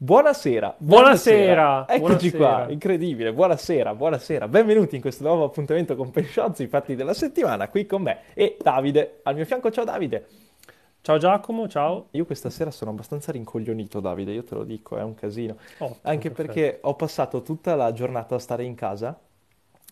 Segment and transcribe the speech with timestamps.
[0.00, 2.36] Buonasera, buonasera, eccoci buonasera.
[2.64, 7.68] qua, incredibile, buonasera, buonasera, benvenuti in questo nuovo appuntamento con Pensciozzi, i fatti della settimana,
[7.68, 10.26] qui con me e Davide, al mio fianco, ciao Davide.
[11.00, 12.06] Ciao Giacomo, ciao.
[12.12, 15.96] Io questa sera sono abbastanza rincoglionito Davide, io te lo dico, è un casino, Oh,
[16.02, 16.52] anche perfetto.
[16.52, 19.18] perché ho passato tutta la giornata a stare in casa,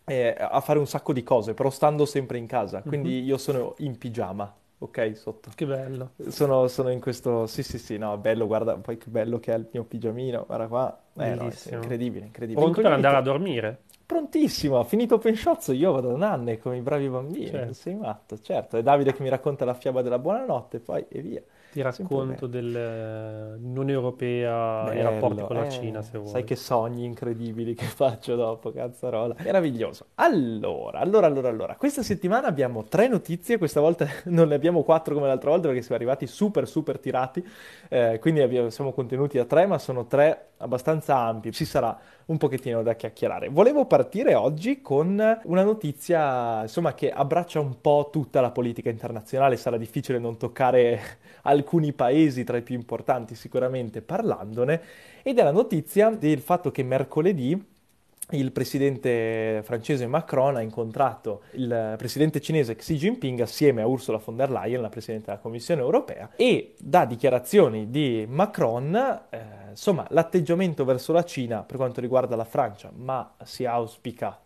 [0.05, 3.75] e a fare un sacco di cose, però stando sempre in casa, quindi io sono
[3.79, 5.51] in pigiama, ok, sotto.
[5.55, 6.13] Che bello.
[6.29, 7.47] Sono, sono in questo.
[7.47, 10.45] Sì, sì, sì, no, bello, guarda poi che bello che è il mio pigiamino.
[10.47, 11.03] Guarda qua.
[11.19, 11.77] Eh, no, è Bellissimo.
[11.77, 12.61] incredibile, incredibile.
[12.61, 13.23] Pronto per andare a Incognito.
[13.23, 13.85] dormire?
[14.07, 17.47] Prontissimo, finito Pensciozzo, io vado da nanne come i bravi bambini.
[17.51, 17.75] Certo.
[17.75, 18.77] Sei matto, certo.
[18.77, 21.43] È Davide che mi racconta la fiaba della buonanotte, poi e via.
[21.77, 26.31] Ti racconto dell'Unione Europea e i rapporti con la eh, Cina, se vuoi.
[26.31, 29.37] Sai che sogni incredibili che faccio dopo, cazzarola.
[29.43, 30.07] Meraviglioso.
[30.15, 31.77] Allora, allora, allora, allora.
[31.77, 35.83] Questa settimana abbiamo tre notizie, questa volta non ne abbiamo quattro come l'altra volta perché
[35.83, 37.47] siamo arrivati super, super tirati,
[37.89, 41.53] Eh, quindi abbiamo- siamo contenuti a tre, ma sono tre abbastanza ampi.
[41.53, 41.95] Ci sarà
[42.27, 43.49] un pochettino da chiacchierare.
[43.49, 49.57] Volevo partire oggi con una notizia, insomma, che abbraccia un po' tutta la politica internazionale.
[49.57, 51.01] Sarà difficile non toccare
[51.67, 54.81] alcuni paesi tra i più importanti, sicuramente parlandone,
[55.23, 57.75] ed è la notizia del fatto che mercoledì
[58.31, 64.37] il presidente francese Macron ha incontrato il presidente cinese Xi Jinping assieme a Ursula von
[64.37, 68.95] der Leyen, la presidente della Commissione europea, e da dichiarazioni di Macron,
[69.31, 69.39] eh,
[69.71, 74.41] insomma, l'atteggiamento verso la Cina per quanto riguarda la Francia, ma si auspica,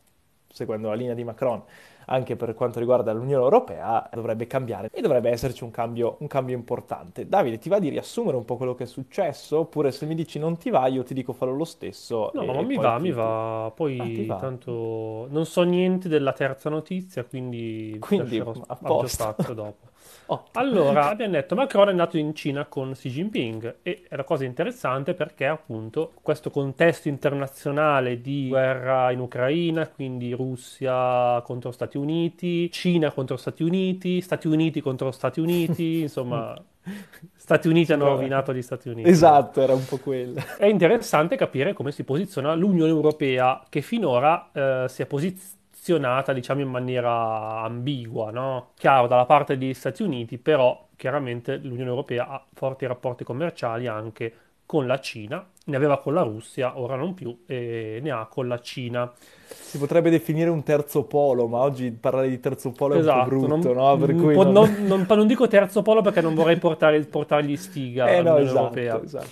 [0.50, 1.62] seguendo la linea di Macron,
[2.06, 6.56] anche per quanto riguarda l'Unione Europea, dovrebbe cambiare e dovrebbe esserci un cambio, un cambio
[6.56, 7.26] importante.
[7.28, 9.58] Davide, ti va di riassumere un po' quello che è successo?
[9.60, 12.30] Oppure se mi dici non ti va, io ti dico farò lo stesso.
[12.34, 13.72] No, ma mi va, mi va.
[13.74, 14.36] Poi Ah, va?
[14.36, 19.06] tanto non so niente della terza notizia, quindi, Quindi, lascerò a ampio posto.
[19.08, 19.88] spazio dopo.
[20.32, 20.64] Ottimo.
[20.64, 24.44] Allora, abbiamo detto Macron è andato in Cina con Xi Jinping e è una cosa
[24.44, 32.70] interessante perché appunto questo contesto internazionale di guerra in Ucraina, quindi Russia contro Stati Uniti,
[32.70, 36.56] Cina contro Stati Uniti, Stati Uniti contro Stati Uniti, insomma,
[37.34, 39.08] Stati Uniti hanno rovinato gli Stati Uniti.
[39.08, 40.40] Esatto, era un po' quello.
[40.58, 45.58] È interessante capire come si posiziona l'Unione Europea, che finora eh, si è posizionata,
[46.32, 48.70] diciamo, in maniera ambigua, no?
[48.76, 54.34] Chiaro, dalla parte degli Stati Uniti, però chiaramente l'Unione Europea ha forti rapporti commerciali anche
[54.66, 58.48] con la Cina, ne aveva con la Russia, ora non più, e ne ha con
[58.48, 59.12] la Cina.
[59.52, 63.10] Si potrebbe definire un terzo polo, ma oggi parlare di terzo polo è un po'
[63.10, 64.06] Esatto, brutto, non, no?
[64.06, 67.00] Per mm, cui po- non- non- non- non dico terzo polo perché non vorrei portare,
[67.00, 69.02] portargli stiga Eh no, all'Unione esatto, Europea.
[69.02, 69.26] esatto.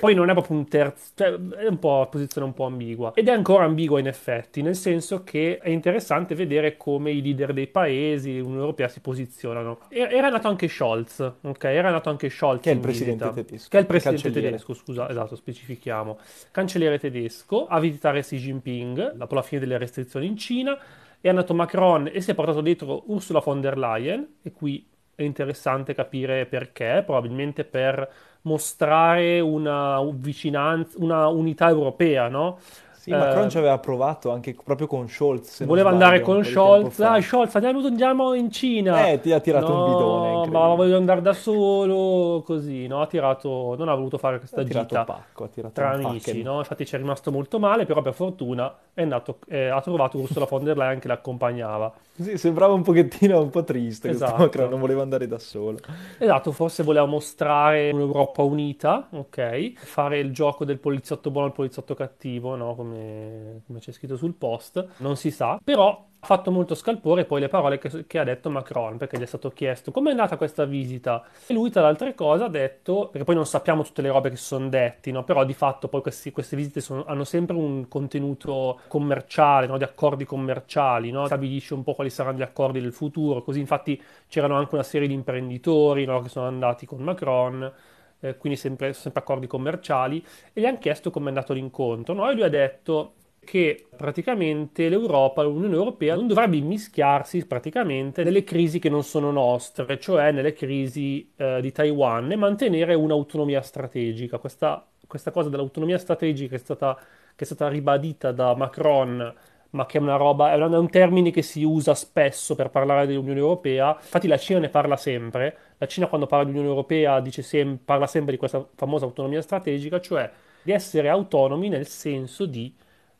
[0.00, 3.12] Poi non è proprio un terzo, cioè è un po' posizione un po' ambigua.
[3.14, 7.52] Ed è ancora ambigua in effetti, nel senso che è interessante vedere come i leader
[7.52, 9.80] dei paesi, l'Unione Europea si posizionano.
[9.90, 11.64] Era nato anche Scholz, ok?
[11.64, 13.42] Era nato anche Scholz Che è il presidente visita.
[13.42, 15.36] tedesco, Che è il presidente tedesco, scusa, esatto,
[15.68, 16.18] specifichiamo.
[16.50, 20.78] Cancelliere tedesco, a visitare Xi Jinping dopo la fine delle restrizioni in Cina.
[21.20, 25.22] È andato Macron e si è portato dietro Ursula von der Leyen, e qui è
[25.22, 28.08] interessante capire perché, probabilmente per
[28.42, 32.60] mostrare una vicinanza, una unità europea, no?
[32.98, 36.98] Sì, Macron Eh, ci aveva provato anche proprio con Scholz, Voleva sbaglio, andare con Scholz,
[36.98, 39.08] ah, Scholz, andiamo, andiamo in Cina.
[39.08, 43.00] Eh, ti ha tirato un bidone, No, ma voglio andare da solo, così, no?
[43.00, 46.58] Ha tirato, non ha voluto fare questa Ha gita pacco, ha tirato tra amici, no?
[46.58, 50.46] Infatti ci è rimasto molto male, però per fortuna è andato, eh, ha trovato Ursula
[50.46, 51.92] von der Leyen che l'accompagnava.
[52.20, 54.42] Sì, sembrava un pochettino un po' triste questo Esatto.
[54.42, 55.78] Macron, non voleva andare da solo.
[56.18, 59.72] Esatto, forse voleva mostrare un'Europa unita, ok?
[59.76, 62.74] Fare il gioco del poliziotto buono il poliziotto cattivo, no?
[62.74, 67.38] Come, come c'è scritto sul post, non si sa, però ha fatto molto scalpore poi
[67.38, 70.36] le parole che, che ha detto Macron, perché gli è stato chiesto come è andata
[70.36, 71.24] questa visita.
[71.46, 74.30] E lui, tra le altre cose, ha detto, perché poi non sappiamo tutte le robe
[74.30, 75.22] che si sono detti, no?
[75.22, 79.78] Però di fatto poi questi- queste visite sono- hanno sempre un contenuto commerciale, no?
[79.78, 81.26] Di accordi commerciali, no?
[81.26, 85.08] Stabilisce un po' quali saranno gli accordi del futuro, così infatti c'erano anche una serie
[85.08, 86.20] di imprenditori, no?
[86.20, 87.72] Che sono andati con Macron.
[88.20, 92.28] eh, quindi sempre, sempre accordi commerciali e gli hanno chiesto come è andato l'incontro no?
[92.30, 98.78] e lui ha detto che praticamente l'Europa, l'Unione Europea non dovrebbe immischiarsi praticamente nelle crisi
[98.78, 104.36] che non sono nostre, cioè nelle crisi eh, di Taiwan e mantenere un'autonomia strategica.
[104.38, 106.94] Questa, questa cosa dell'autonomia strategica è stata,
[107.34, 109.34] che è stata ribadita da Macron
[109.70, 112.70] ma che è una roba, è un, è un termine che si usa spesso per
[112.70, 113.96] parlare dell'Unione Europea.
[114.00, 115.56] Infatti la Cina ne parla sempre.
[115.78, 120.00] La Cina quando parla dell'Unione Europea dice sem- parla sempre di questa famosa autonomia strategica,
[120.00, 120.30] cioè
[120.62, 122.74] di essere autonomi nel senso di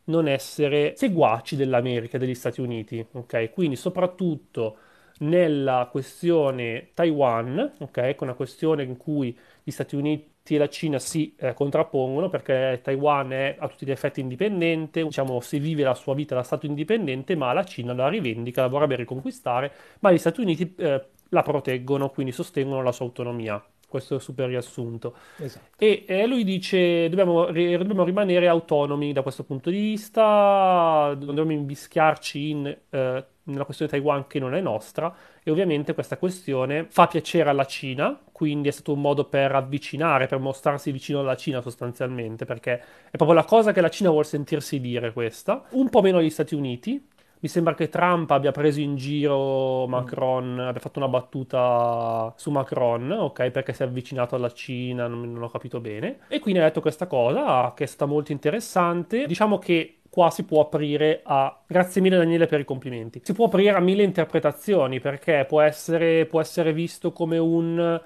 [0.05, 3.51] non essere seguaci dell'America e degli Stati Uniti, ok?
[3.51, 4.77] Quindi soprattutto
[5.19, 7.91] nella questione Taiwan, ok?
[7.91, 12.29] Che è una questione in cui gli Stati Uniti e la Cina si eh, contrappongono
[12.29, 16.43] perché Taiwan è a tutti gli effetti indipendente, diciamo si vive la sua vita da
[16.43, 21.05] Stato indipendente, ma la Cina la rivendica, la vorrebbe riconquistare, ma gli Stati Uniti eh,
[21.29, 23.63] la proteggono, quindi sostengono la sua autonomia.
[23.87, 25.15] Questo è il super riassunto.
[25.37, 25.65] Esatto.
[25.77, 31.53] E eh, lui dice: dobbiamo, dobbiamo, rimanere autonomi da questo punto di vista, non dobbiamo
[31.53, 35.13] imbischiarci in, eh, nella questione Taiwan che non è nostra.
[35.43, 40.27] E ovviamente questa questione fa piacere alla Cina, quindi è stato un modo per avvicinare,
[40.27, 42.81] per mostrarsi vicino alla Cina sostanzialmente, perché
[43.11, 45.63] è proprio la cosa che la Cina vuole sentirsi dire questa.
[45.71, 47.03] Un po' meno agli Stati Uniti,
[47.41, 50.59] mi sembra che Trump abbia preso in giro Macron, mm.
[50.59, 55.43] abbia fatto una battuta su Macron, ok, perché si è avvicinato alla Cina, non, non
[55.43, 56.19] ho capito bene.
[56.27, 59.25] E quindi ha detto questa cosa che è stata molto interessante.
[59.25, 61.61] Diciamo che qua si può aprire a...
[61.67, 63.21] Grazie mille Daniele per i complimenti.
[63.23, 68.01] Si può aprire a mille interpretazioni perché può essere, può essere visto come un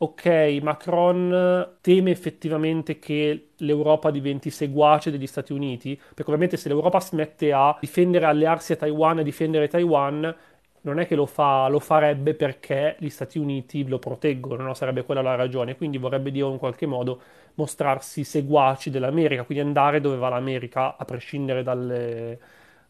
[0.00, 7.00] ok, Macron teme effettivamente che l'Europa diventi seguace degli Stati Uniti, perché ovviamente se l'Europa
[7.00, 10.34] si mette a difendere, allearsi a Taiwan e difendere Taiwan,
[10.82, 14.74] non è che lo, fa, lo farebbe perché gli Stati Uniti lo proteggono, no?
[14.74, 17.20] sarebbe quella la ragione, quindi vorrebbe dire in qualche modo
[17.54, 22.38] mostrarsi seguaci dell'America, quindi andare dove va l'America a prescindere dalle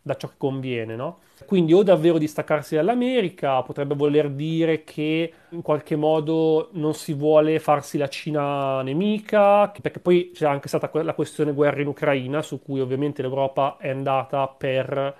[0.08, 1.20] da ciò che conviene, no?
[1.44, 7.58] Quindi o davvero distaccarsi dall'America, potrebbe voler dire che in qualche modo non si vuole
[7.60, 12.60] farsi la Cina nemica, perché poi c'è anche stata la questione guerra in Ucraina, su
[12.60, 15.16] cui ovviamente l'Europa è andata per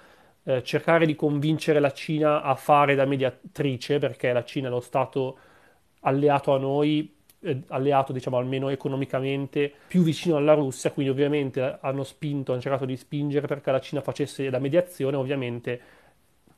[0.49, 4.81] eh, cercare di convincere la Cina a fare da mediatrice, perché la Cina è lo
[4.81, 5.39] Stato
[6.01, 12.03] alleato a noi eh, alleato, diciamo, almeno economicamente più vicino alla Russia, quindi ovviamente hanno
[12.03, 15.81] spinto, hanno cercato di spingere perché la Cina facesse la mediazione, ovviamente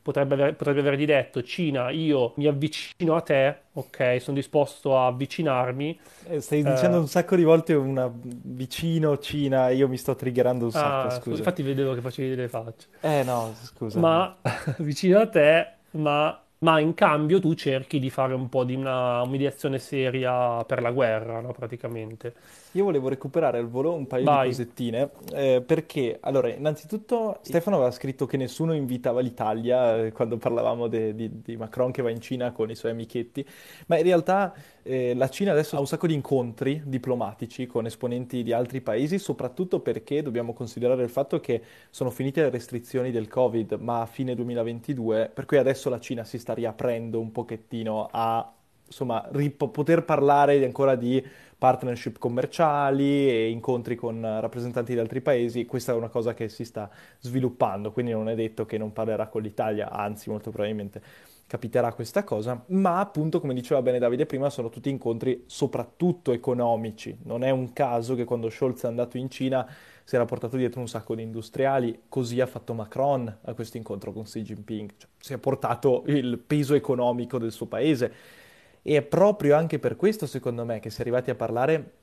[0.01, 5.07] potrebbe, aver, potrebbe avergli detto Cina, io mi avvicino a te, ok, sono disposto a
[5.07, 5.99] avvicinarmi.
[6.27, 10.65] Eh, stai eh, dicendo un sacco di volte una vicino Cina, io mi sto triggerando
[10.65, 11.37] un sacco, ah, scusa.
[11.37, 12.87] Infatti vedevo che facevi delle facce.
[13.01, 13.99] Eh no, scusa.
[13.99, 14.37] Ma
[14.79, 19.25] vicino a te, ma ma in cambio tu cerchi di fare un po' di una
[19.25, 21.53] mediazione seria per la guerra, no?
[21.53, 22.35] praticamente.
[22.73, 24.43] Io volevo recuperare al volo un paio Vai.
[24.43, 30.37] di cosettine, eh, perché, allora, innanzitutto Stefano aveva scritto che nessuno invitava l'Italia eh, quando
[30.37, 33.45] parlavamo de, di, di, Macron che va in Cina con i suoi amichetti,
[33.87, 34.53] ma in realtà
[34.83, 39.19] eh, la Cina adesso ha un sacco di incontri diplomatici con esponenti di altri paesi,
[39.19, 44.05] soprattutto perché dobbiamo considerare il fatto che sono finite le restrizioni del Covid, ma a
[44.05, 48.49] fine 2022, per cui adesso la Cina si sta riaprendo un pochettino a
[48.91, 51.25] insomma, rip- poter parlare ancora di
[51.57, 56.65] partnership commerciali e incontri con rappresentanti di altri paesi, questa è una cosa che si
[56.65, 56.89] sta
[57.19, 61.01] sviluppando, quindi non è detto che non parlerà con l'Italia, anzi molto probabilmente
[61.47, 67.17] capiterà questa cosa, ma appunto come diceva bene Davide prima sono tutti incontri soprattutto economici,
[67.23, 69.67] non è un caso che quando Scholz è andato in Cina
[70.03, 74.11] si era portato dietro un sacco di industriali, così ha fatto Macron a questo incontro
[74.11, 78.39] con Xi Jinping, cioè, si è portato il peso economico del suo paese
[78.81, 81.99] e è proprio anche per questo, secondo me, che si è arrivati a parlare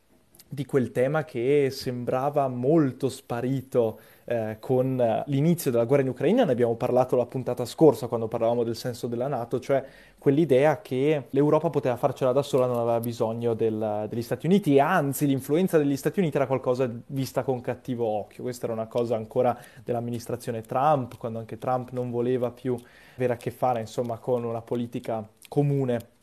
[0.50, 6.52] di quel tema che sembrava molto sparito eh, con l'inizio della guerra in Ucraina, ne
[6.52, 9.84] abbiamo parlato la puntata scorsa quando parlavamo del senso della Nato, cioè
[10.18, 14.76] quell'idea che l'Europa poteva farcela da sola, non aveva bisogno del, degli Stati Uniti.
[14.76, 18.42] E anzi l'influenza degli Stati Uniti era qualcosa vista con cattivo occhio.
[18.42, 22.74] Questa era una cosa ancora dell'amministrazione Trump, quando anche Trump non voleva più
[23.16, 26.16] avere a che fare insomma con una politica comune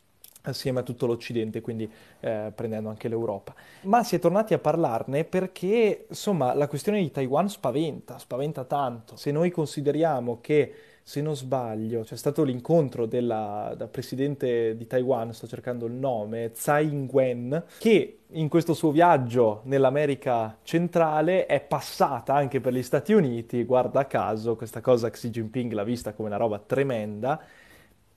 [0.49, 3.53] assieme a tutto l'Occidente, quindi eh, prendendo anche l'Europa.
[3.81, 9.15] Ma si è tornati a parlarne perché, insomma, la questione di Taiwan spaventa, spaventa tanto.
[9.15, 10.73] Se noi consideriamo che,
[11.03, 16.51] se non sbaglio, c'è stato l'incontro della, del presidente di Taiwan, sto cercando il nome,
[16.51, 23.13] Tsai Ing-wen, che in questo suo viaggio nell'America centrale è passata anche per gli Stati
[23.13, 27.39] Uniti, guarda caso, questa cosa Xi Jinping l'ha vista come una roba tremenda,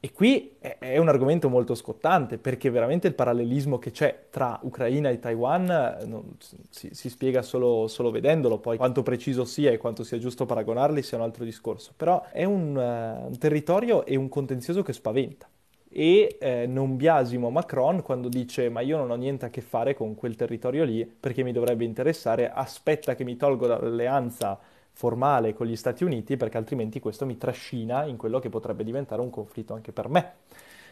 [0.01, 5.09] e qui è un argomento molto scottante perché veramente il parallelismo che c'è tra Ucraina
[5.09, 6.37] e Taiwan eh, non,
[6.71, 11.03] si, si, spiega solo, solo, vedendolo, poi quanto preciso sia e quanto sia giusto paragonarli
[11.03, 15.49] sia un altro discorso, però è un, uh, un territorio e un contenzioso che spaventa.
[15.91, 19.95] E eh, non biasimo Macron quando dice ma io non ho niente a che fare
[19.95, 24.61] con quel territorio lì perché mi dovrebbe interessare, aspetta che mi tolgo dall'alleanza
[24.99, 29.21] formale con gli Stati Uniti perché altrimenti questo mi trascina in quello che potrebbe diventare
[29.21, 30.33] un conflitto anche per me.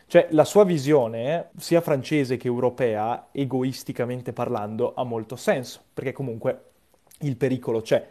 [0.06, 6.60] Cioè la sua visione, sia francese che europea, egoisticamente parlando, ha molto senso, perché comunque
[7.22, 8.08] il pericolo c'è.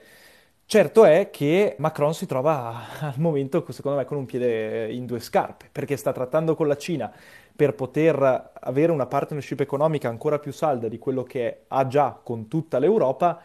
[0.65, 5.21] Certo è che Macron si trova al momento, secondo me, con un piede in due
[5.21, 7.09] scarpe, perché sta trattando con la Cina
[7.55, 12.49] per poter avere una partnership economica ancora più salda di quello che ha già con
[12.49, 13.41] tutta l'Europa,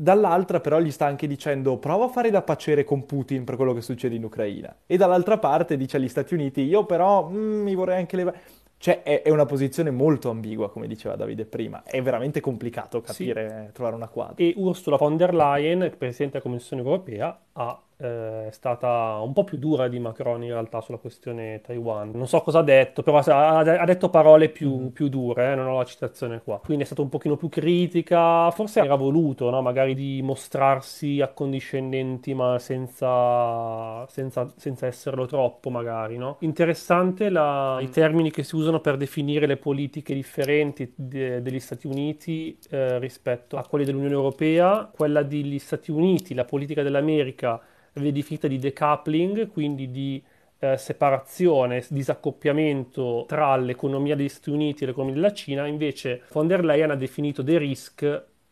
[0.00, 3.74] dall'altra però gli sta anche dicendo prova a fare da pacere con Putin per quello
[3.74, 4.74] che succede in Ucraina.
[4.86, 8.40] E dall'altra parte dice agli Stati Uniti io però mm, mi vorrei anche levare...
[8.78, 11.82] Cioè è, è, una posizione molto ambigua, come diceva Davide prima.
[11.84, 13.72] È veramente complicato capire, sì.
[13.74, 14.36] trovare una quadra.
[14.36, 19.44] E Ursula von der Leyen, Presidente della Commissione europea, ha eh, è stata un po'
[19.44, 22.10] più dura di Macron in realtà sulla questione Taiwan.
[22.14, 24.86] Non so cosa ha detto, però ha, ha detto parole più, mm-hmm.
[24.88, 26.60] più dure, eh, non ho la citazione qua.
[26.64, 29.60] Quindi è stata un pochino più critica, forse era voluto, no?
[29.60, 36.16] magari di mostrarsi accondiscendenti ma senza, senza, senza esserlo troppo magari.
[36.16, 36.36] No?
[36.40, 37.84] Interessante la, mm.
[37.84, 42.98] i termini che si usano per definire le politiche differenti de, degli Stati Uniti eh,
[42.98, 44.90] rispetto a quelle dell'Unione Europea.
[44.92, 47.60] Quella degli Stati Uniti, la politica dell'America
[47.92, 50.22] definita di decoupling, quindi di
[50.60, 56.64] eh, separazione, disaccoppiamento tra l'economia degli Stati Uniti e l'economia della Cina, invece von der
[56.64, 58.02] Leyen ha definito de risk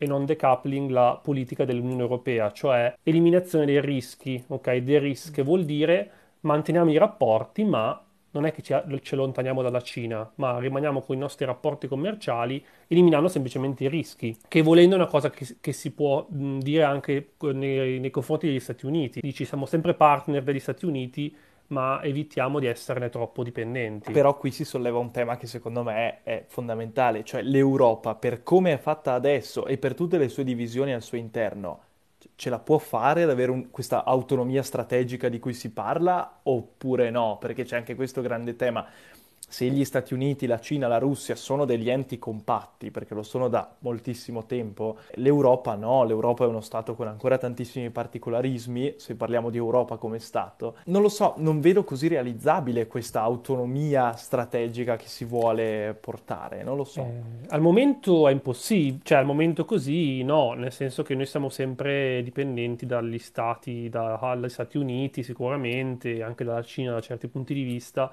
[0.00, 4.76] e non decoupling la politica dell'Unione Europea, cioè eliminazione dei rischi, ok?
[4.76, 8.74] De risk vuol dire manteniamo i rapporti, ma non è che ci,
[9.14, 14.62] allontaniamo dalla Cina, ma rimaniamo con i nostri rapporti commerciali eliminando semplicemente i rischi, che
[14.62, 18.86] volendo è una cosa che, che si può dire anche nei, nei, confronti degli Stati
[18.86, 19.20] Uniti.
[19.20, 21.34] Dici siamo sempre partner degli Stati Uniti,
[21.68, 24.12] ma evitiamo di esserne troppo dipendenti.
[24.12, 28.72] Però qui si solleva un tema che secondo me è fondamentale, cioè l'Europa per come
[28.72, 31.80] è fatta adesso e per tutte le sue divisioni al suo interno
[32.38, 37.10] ce la può fare ad avere un, questa autonomia strategica di cui si parla oppure
[37.10, 37.36] no?
[37.36, 38.86] Perché c'è anche questo grande tema
[39.48, 43.48] se gli Stati Uniti, la Cina, la Russia sono degli enti compatti, perché lo sono
[43.48, 49.48] da moltissimo tempo, l'Europa no, l'Europa è uno Stato con ancora tantissimi particolarismi, se parliamo
[49.48, 50.76] di Europa come Stato.
[50.84, 56.76] Non lo so, non vedo così realizzabile questa autonomia strategica che si vuole portare, non
[56.76, 57.00] lo so.
[57.00, 61.48] Eh, al momento è impossibile, cioè al momento così no, nel senso che noi siamo
[61.48, 67.62] sempre dipendenti dagli Stati, dagli Stati Uniti sicuramente, anche dalla Cina da certi punti di
[67.62, 68.12] vista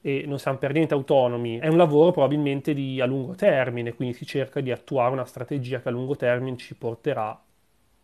[0.00, 1.58] e non siamo per niente autonomi.
[1.58, 5.80] È un lavoro probabilmente di, a lungo termine, quindi si cerca di attuare una strategia
[5.80, 7.38] che a lungo termine ci porterà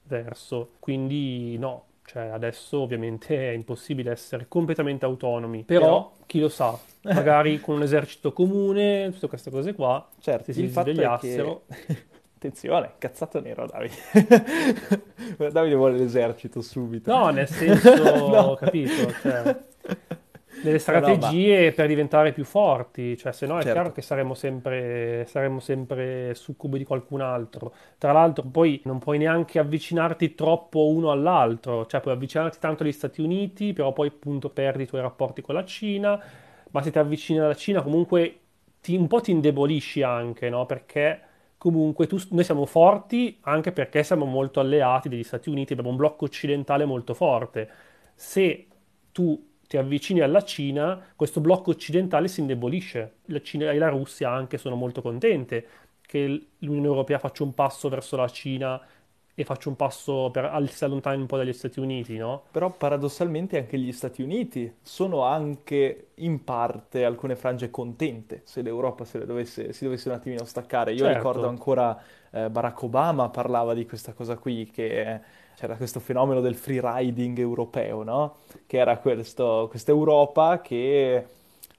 [0.05, 0.73] verso.
[0.81, 6.13] Quindi no, cioè adesso ovviamente è impossibile essere completamente autonomi, però, però...
[6.27, 10.67] chi lo sa, magari con un esercito comune, tutte queste cose qua, certo, se si
[10.67, 11.63] svegliassero...
[11.69, 12.13] Che...
[12.45, 13.95] Attenzione, cazzato nero Davide.
[15.51, 17.11] Davide vuole l'esercito subito.
[17.11, 18.55] No, nel senso, no.
[18.57, 19.57] capito, cioè
[20.64, 23.73] delle strategie per diventare più forti, cioè se no è certo.
[23.73, 27.75] chiaro che saremo sempre, saremo sempre succubi di qualcun altro.
[27.99, 32.92] Tra l'altro poi non puoi neanche avvicinarti troppo uno all'altro, cioè puoi avvicinarti tanto agli
[32.92, 36.21] Stati Uniti, però poi appunto perdi i tuoi rapporti con la Cina,
[36.71, 38.38] ma se ti avvicini alla Cina comunque
[38.80, 40.66] ti, un po' ti indebolisci anche, no?
[40.66, 41.21] Perché
[41.59, 45.97] comunque tu, noi siamo forti anche perché siamo molto alleati degli Stati Uniti, abbiamo un
[45.97, 47.71] blocco occidentale molto forte.
[48.14, 48.66] Se
[49.12, 53.16] tu ti avvicini alla Cina, questo blocco occidentale si indebolisce.
[53.26, 55.66] La Cina e la Russia anche sono molto contente
[56.00, 58.80] che l'Unione Europea faccia un passo verso la Cina
[59.37, 62.44] e faccia un passo per si allontani un po' dagli Stati Uniti, no?
[62.52, 69.04] Però paradossalmente anche gli Stati Uniti sono anche in parte alcune frange contente se l'Europa
[69.04, 70.92] se dovesse, si dovesse un attimino staccare.
[70.92, 71.16] Io certo.
[71.16, 75.21] ricordo ancora eh, Barack Obama parlava di questa cosa qui che
[75.57, 78.37] c'era questo fenomeno del free riding europeo, no?
[78.67, 81.27] Che era questa Europa che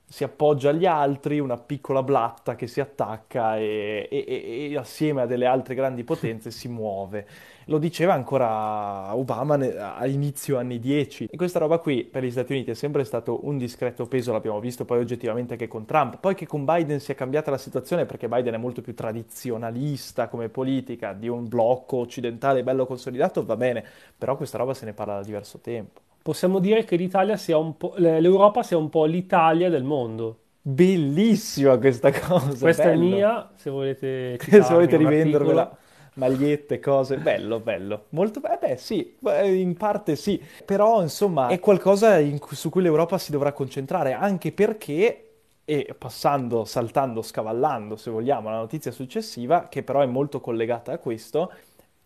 [0.08, 5.26] si appoggia agli altri, una piccola blatta che si attacca e, e, e assieme a
[5.26, 7.26] delle altre grandi potenze si muove.
[7.68, 9.58] Lo diceva ancora Obama
[9.96, 11.26] a inizio anni 10.
[11.28, 14.60] E questa roba qui per gli Stati Uniti è sempre stato un discreto peso, l'abbiamo
[14.60, 16.18] visto poi oggettivamente anche con Trump.
[16.20, 20.28] Poi che con Biden si è cambiata la situazione perché Biden è molto più tradizionalista
[20.28, 23.84] come politica, di un blocco occidentale bello consolidato, va bene,
[24.16, 26.00] però questa roba se ne parla da diverso tempo.
[26.22, 30.38] Possiamo dire che l'Italia sia un po', l'Europa sia un po' l'Italia del mondo.
[30.62, 32.56] Bellissima questa cosa.
[32.60, 33.02] Questa bello.
[33.02, 35.78] è mia, se volete, se volete rivendervela
[36.16, 42.18] magliette, cose, bello, bello, molto bello, beh sì, in parte sì, però insomma è qualcosa
[42.18, 45.22] in, su cui l'Europa si dovrà concentrare, anche perché,
[45.64, 50.98] e passando, saltando, scavallando se vogliamo la notizia successiva, che però è molto collegata a
[50.98, 51.52] questo,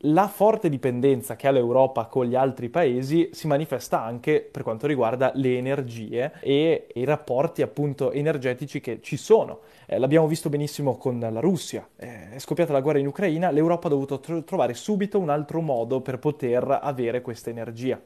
[0.04, 4.87] la forte dipendenza che ha l'Europa con gli altri paesi si manifesta anche per quanto
[4.87, 9.61] riguarda le energie e, i rapporti appunto energetici che ci sono.
[9.87, 13.88] Eh, l'abbiamo visto benissimo con la Russia, eh, è scoppiata la guerra in Ucraina, l'Europa
[13.88, 18.00] ha dovuto tro- trovare subito un altro modo per poter avere questa energia.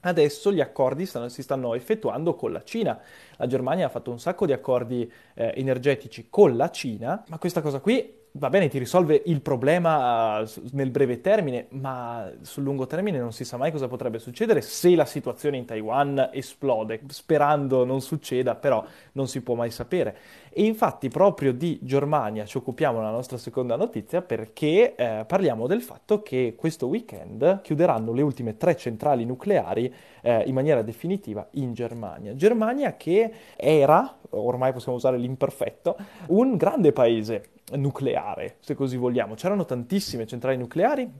[0.00, 3.00] Adesso gli accordi stanno, si stanno effettuando con la Cina.
[3.36, 7.60] La Germania ha fatto un sacco di accordi eh, energetici con la Cina, ma questa
[7.60, 12.86] cosa qui va bene, ti risolve il problema eh, nel breve termine, ma sul lungo
[12.86, 17.00] termine non si sa mai cosa potrebbe succedere se la situazione in Taiwan esplode.
[17.08, 20.16] Sperando non succeda, però non si può mai sapere.
[20.50, 25.82] E infatti proprio di Germania ci occupiamo nella nostra seconda notizia perché eh, parliamo del
[25.82, 29.92] fatto che questo weekend chiuderanno le ultime tre centrali nucleari
[30.22, 32.34] eh, in maniera definitiva in Germania.
[32.34, 35.96] Germania che era, ormai possiamo usare l'imperfetto,
[36.28, 39.34] un grande paese nucleare, se così vogliamo.
[39.34, 41.10] C'erano tantissime centrali nucleari,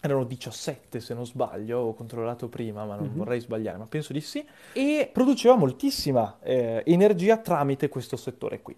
[0.00, 3.16] erano 17 se non sbaglio, ho controllato prima ma non mm-hmm.
[3.16, 8.76] vorrei sbagliare, ma penso di sì, e produceva moltissima eh, energia tramite questo settore qui.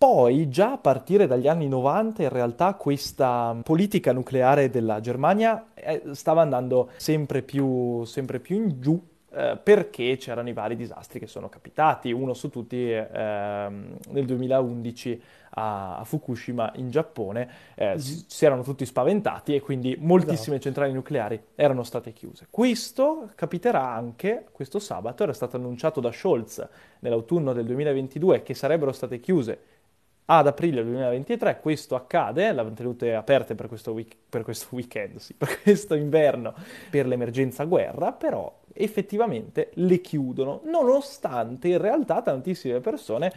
[0.00, 6.02] Poi, già a partire dagli anni 90, in realtà questa politica nucleare della Germania eh,
[6.12, 8.98] stava andando sempre più, sempre più in giù
[9.32, 15.22] eh, perché c'erano i vari disastri che sono capitati, uno su tutti eh, nel 2011
[15.60, 17.96] a, a, Fukushima in Giappone, eh, mm-hmm.
[17.98, 20.60] si, erano tutti spaventati e quindi moltissime esatto.
[20.60, 22.46] centrali nucleari erano state chiuse.
[22.50, 26.66] Questo capiterà anche questo sabato, era stato annunciato da Scholz
[27.00, 29.58] nell'autunno del 2022 che sarebbero state chiuse
[30.32, 35.34] ad aprile 2023 questo accade, l'hanno tenute aperte per questo, week- per questo weekend, sì,
[35.34, 36.54] per questo inverno,
[36.88, 43.32] per l'emergenza guerra, però effettivamente le chiudono, nonostante in realtà tantissime persone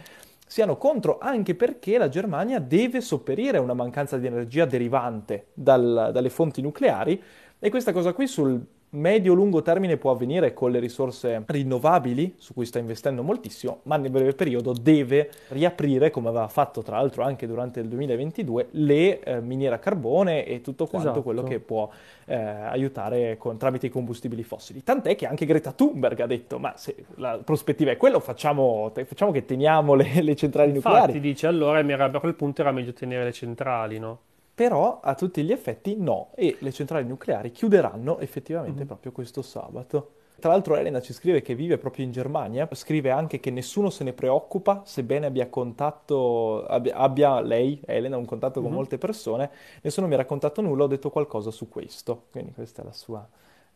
[0.46, 6.10] siano contro, anche perché la Germania deve sopperire a una mancanza di energia derivante dal,
[6.12, 7.22] dalle fonti nucleari.
[7.58, 12.64] E questa cosa qui sul medio-lungo termine può avvenire con le risorse rinnovabili, su cui
[12.64, 17.46] sta investendo moltissimo, ma nel breve periodo deve riaprire, come aveva fatto tra l'altro anche
[17.46, 21.22] durante il 2022, le eh, miniere a carbone e tutto quanto esatto.
[21.22, 21.90] quello che può
[22.26, 24.82] eh, aiutare con, tramite i combustibili fossili.
[24.82, 29.32] Tant'è che anche Greta Thunberg ha detto, ma se la prospettiva è quello, facciamo, facciamo
[29.32, 31.12] che teniamo le, le centrali Infatti, nucleari.
[31.12, 34.18] Infatti dice allora a quel punto era meglio tenere le centrali, no?
[34.54, 38.86] Però a tutti gli effetti no, e le centrali nucleari chiuderanno effettivamente mm-hmm.
[38.86, 40.12] proprio questo sabato.
[40.38, 44.04] Tra l'altro Elena ci scrive che vive proprio in Germania, scrive anche che nessuno se
[44.04, 48.74] ne preoccupa, sebbene abbia contatto, abbia, abbia lei, Elena, un contatto con mm-hmm.
[48.74, 52.24] molte persone, nessuno mi ha raccontato nulla, ho detto qualcosa su questo.
[52.30, 53.26] Quindi questa è la sua,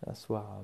[0.01, 0.61] la sua,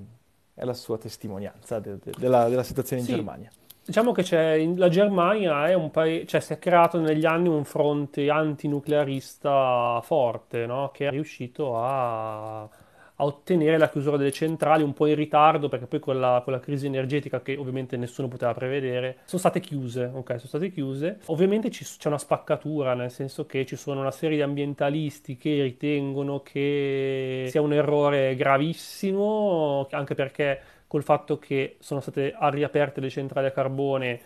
[0.53, 3.50] è la sua testimonianza de, de, della, della, situazione in Germania.
[3.87, 8.31] Diciamo che la Germania è un paese, cioè si è creato negli anni un fronte
[8.31, 10.90] antinuclearista forte, no?
[10.90, 12.70] che è riuscito a, a,
[13.16, 17.42] ottenere la chiusura delle centrali un po' in ritardo, perché poi con la, crisi energetica
[17.42, 20.29] che ovviamente nessuno poteva prevedere, sono state chiuse, ok?
[20.29, 21.18] Sono state chiuse.
[21.27, 25.62] Ovviamente ci, c'è una spaccatura, nel senso che ci sono una serie di ambientalisti che
[25.62, 30.61] ritengono che sia un errore gravissimo, anche perché
[30.94, 34.20] col fatto che sono state riaperte le centrali a carbone,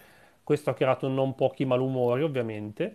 [0.45, 2.95] questo ha creato non pochi malumori ovviamente.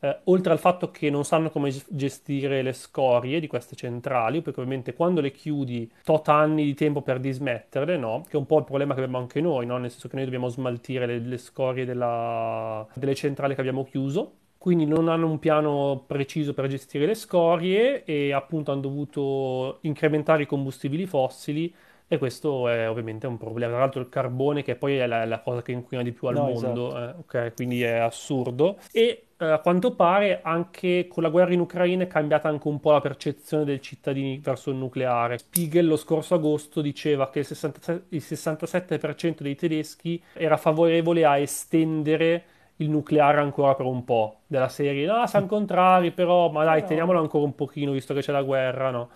[0.00, 4.58] Eh, oltre al fatto che non sanno come gestire le scorie di queste centrali, perché
[4.58, 8.24] ovviamente quando le chiudi tot anni di tempo per dismetterle, no?
[8.28, 9.78] che è un po' il problema che abbiamo anche noi, no?
[9.78, 14.32] nel senso che noi dobbiamo smaltire le, le scorie della, delle centrali che abbiamo chiuso,
[14.58, 20.42] quindi non hanno un piano preciso per gestire le scorie e appunto hanno dovuto incrementare
[20.42, 21.72] i combustibili fossili
[22.08, 23.72] e questo è ovviamente un problema.
[23.72, 26.34] Tra l'altro il carbone, che poi è la, la cosa che inquina di più al
[26.34, 26.98] no, mondo, esatto.
[26.98, 28.78] eh, okay, quindi è assurdo.
[28.92, 32.80] E eh, a quanto pare anche con la guerra in Ucraina è cambiata anche un
[32.80, 35.38] po' la percezione dei cittadini verso il nucleare.
[35.38, 41.38] Spiegel lo scorso agosto diceva che il, 67, il 67% dei tedeschi era favorevole a
[41.38, 42.44] estendere
[42.76, 47.18] il nucleare ancora per un po', della serie, no, siamo contrari, però, ma dai, teniamolo
[47.18, 49.08] ancora un pochino, visto che c'è la guerra, no?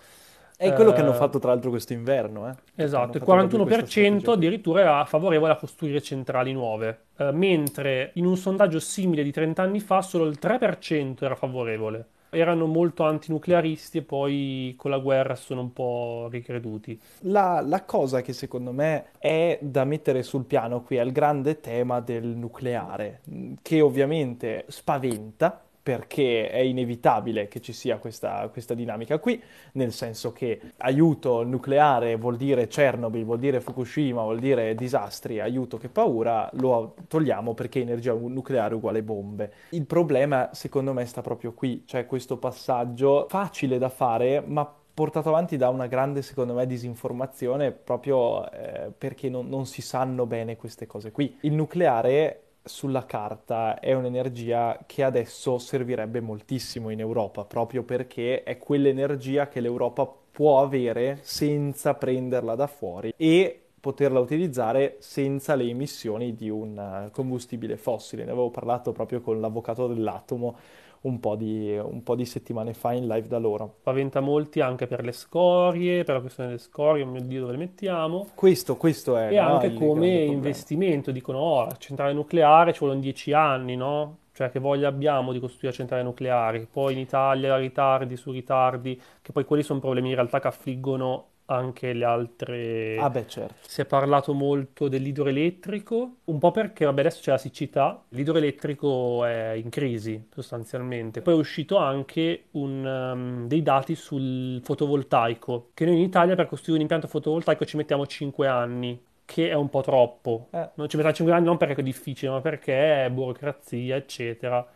[0.61, 2.47] È quello che hanno eh, fatto tra l'altro questo inverno.
[2.47, 2.83] Eh?
[2.83, 8.79] Esatto, il 41% addirittura era favorevole a costruire centrali nuove, eh, mentre in un sondaggio
[8.79, 12.05] simile di 30 anni fa solo il 3% era favorevole.
[12.29, 16.97] Erano molto antinuclearisti e poi con la guerra sono un po' ricreduti.
[17.21, 21.59] La, la cosa che secondo me è da mettere sul piano qui è il grande
[21.59, 23.21] tema del nucleare,
[23.63, 29.41] che ovviamente spaventa perché è inevitabile che ci sia questa, questa, dinamica qui,
[29.73, 35.77] nel senso che aiuto nucleare vuol dire Chernobyl, vuol dire Fukushima, vuol dire disastri, aiuto
[35.77, 39.53] che paura, lo togliamo perché energia nucleare uguale bombe.
[39.69, 45.29] Il problema secondo me sta proprio qui, cioè questo passaggio facile da fare, ma portato
[45.29, 50.57] avanti da una grande, secondo me, disinformazione proprio eh, perché non, non si sanno bene
[50.57, 51.37] queste cose qui.
[51.41, 58.57] Il nucleare sulla carta è un'energia che adesso servirebbe moltissimo in Europa, proprio perché è
[58.57, 66.35] quell'energia che l'Europa può avere senza prenderla da fuori e poterla utilizzare senza le emissioni
[66.35, 68.23] di un eh, combustibile fossile.
[68.23, 70.55] Ne avevo parlato proprio con l'avvocato dell'atomo
[71.01, 73.75] un po, di, un po' di settimane fa in live da loro.
[73.79, 77.53] Spaventa molti anche per le scorie, per la questione delle scorie, oh mio Dio, dove
[77.53, 78.27] le mettiamo?
[78.35, 79.31] Questo, questo è.
[79.31, 84.17] E no, anche come investimento, dicono, oh, la centrale nucleare ci vogliono dieci anni, no?
[84.33, 86.67] Cioè, che voglia abbiamo di costruire centrali nucleari?
[86.71, 91.25] Poi in Italia ritardi su ritardi, che poi quelli sono problemi in realtà che affliggono
[91.53, 92.97] anche le altre.
[92.97, 93.55] Ah, beh, certo.
[93.61, 99.51] Si è parlato molto dell'idroelettrico, un po' perché vabbè, adesso c'è la siccità, l'idroelettrico è
[99.53, 101.21] in crisi sostanzialmente.
[101.21, 106.47] Poi è uscito anche un, um, dei dati sul fotovoltaico, che noi in Italia per
[106.47, 109.01] costruire un impianto fotovoltaico ci mettiamo 5 anni.
[109.23, 110.47] Che è un po' troppo.
[110.51, 110.69] Eh.
[110.73, 114.67] Non ci mettiamo 5 anni non perché è difficile, ma perché è burocrazia, eccetera.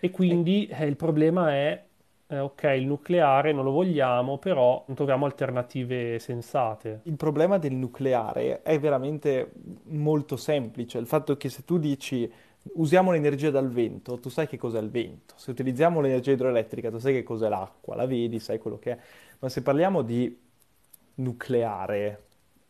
[0.00, 1.80] E quindi eh, il problema è
[2.32, 7.00] eh, ok, il nucleare non lo vogliamo, però non troviamo alternative sensate.
[7.04, 9.52] Il problema del nucleare è veramente
[9.88, 10.96] molto semplice.
[10.96, 12.30] Il fatto che se tu dici
[12.74, 15.34] usiamo l'energia dal vento, tu sai che cos'è il vento.
[15.36, 18.98] Se utilizziamo l'energia idroelettrica, tu sai che cos'è l'acqua, la vedi, sai quello che è.
[19.40, 20.34] Ma se parliamo di
[21.16, 22.22] nucleare,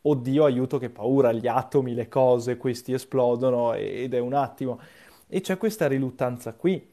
[0.03, 4.81] oddio aiuto che paura, gli atomi, le cose, questi esplodono ed è un attimo.
[5.29, 6.91] E c'è questa riluttanza qui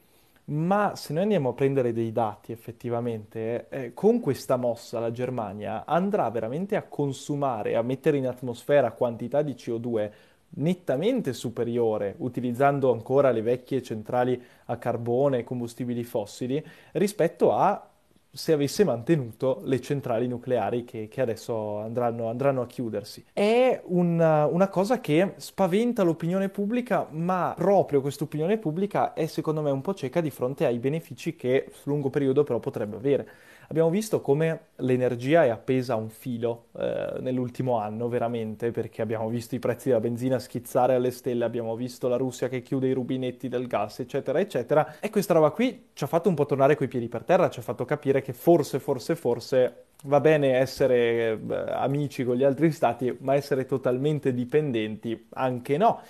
[0.49, 5.85] ma se noi andiamo a prendere dei dati effettivamente, eh, con questa mossa la Germania
[5.85, 10.11] andrà veramente a consumare, a mettere in atmosfera quantità di CO2
[10.51, 17.88] nettamente superiore, utilizzando ancora le vecchie centrali a carbone e combustibili fossili, rispetto a
[18.31, 23.25] se avesse mantenuto le centrali nucleari che, che adesso andranno, andranno, a chiudersi.
[23.33, 29.61] È una, una, cosa che spaventa l'opinione pubblica, ma proprio questa opinione pubblica è secondo
[29.61, 33.27] me un po' cieca di fronte ai benefici che sul lungo periodo però potrebbe avere.
[33.71, 39.29] Abbiamo visto come l'energia è appesa a un filo eh, nell'ultimo anno, veramente, perché abbiamo
[39.29, 42.93] visto i prezzi della benzina schizzare alle stelle, abbiamo visto la Russia che chiude i
[42.93, 44.95] rubinetti del gas, eccetera, eccetera.
[44.99, 47.59] E questa roba qui ci ha fatto un po' tornare coi piedi per terra, ci
[47.59, 52.71] ha fatto capire che forse, forse, forse va bene essere eh, amici con gli altri
[52.71, 56.01] stati, ma essere totalmente dipendenti anche no.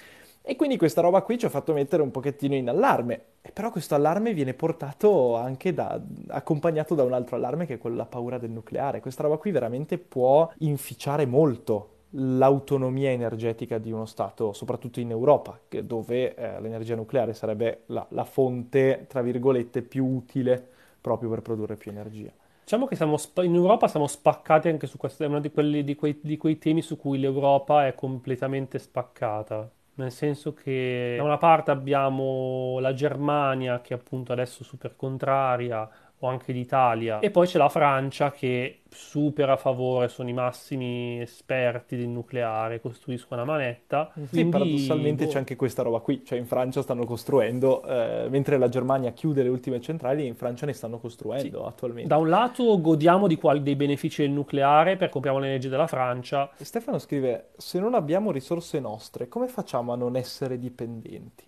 [0.50, 3.22] E quindi questa roba qui ci ha fatto mettere un pochettino in allarme.
[3.40, 7.78] E però questo allarme viene portato anche da, accompagnato da un altro allarme che è
[7.78, 9.00] quello della paura del nucleare.
[9.00, 15.60] Questa roba qui veramente può inficiare molto l'autonomia energetica di uno Stato, soprattutto in Europa,
[15.84, 20.68] dove eh, l'energia nucleare sarebbe la, la fonte, tra virgolette, più utile
[21.00, 22.32] proprio per produrre più energia.
[22.64, 25.94] Diciamo che spa- in Europa siamo spaccati anche su questo, è uno di, quelli, di,
[25.94, 31.38] quei, di quei temi su cui l'Europa è completamente spaccata nel senso che da una
[31.38, 35.88] parte abbiamo la Germania che appunto adesso è super contraria
[36.20, 41.22] o anche l'Italia e poi c'è la Francia che super a favore, sono i massimi
[41.22, 44.12] esperti del nucleare, costruiscono una manetta.
[44.16, 45.32] Sì, quindi, paradossalmente boh.
[45.32, 49.44] c'è anche questa roba qui, cioè in Francia stanno costruendo, eh, mentre la Germania chiude
[49.44, 51.68] le ultime centrali, in Francia ne stanno costruendo sì.
[51.68, 52.10] attualmente.
[52.10, 56.50] Da un lato godiamo di quali, dei benefici del nucleare perché compriamo l'energia della Francia.
[56.56, 61.46] Stefano scrive, se non abbiamo risorse nostre, come facciamo a non essere dipendenti?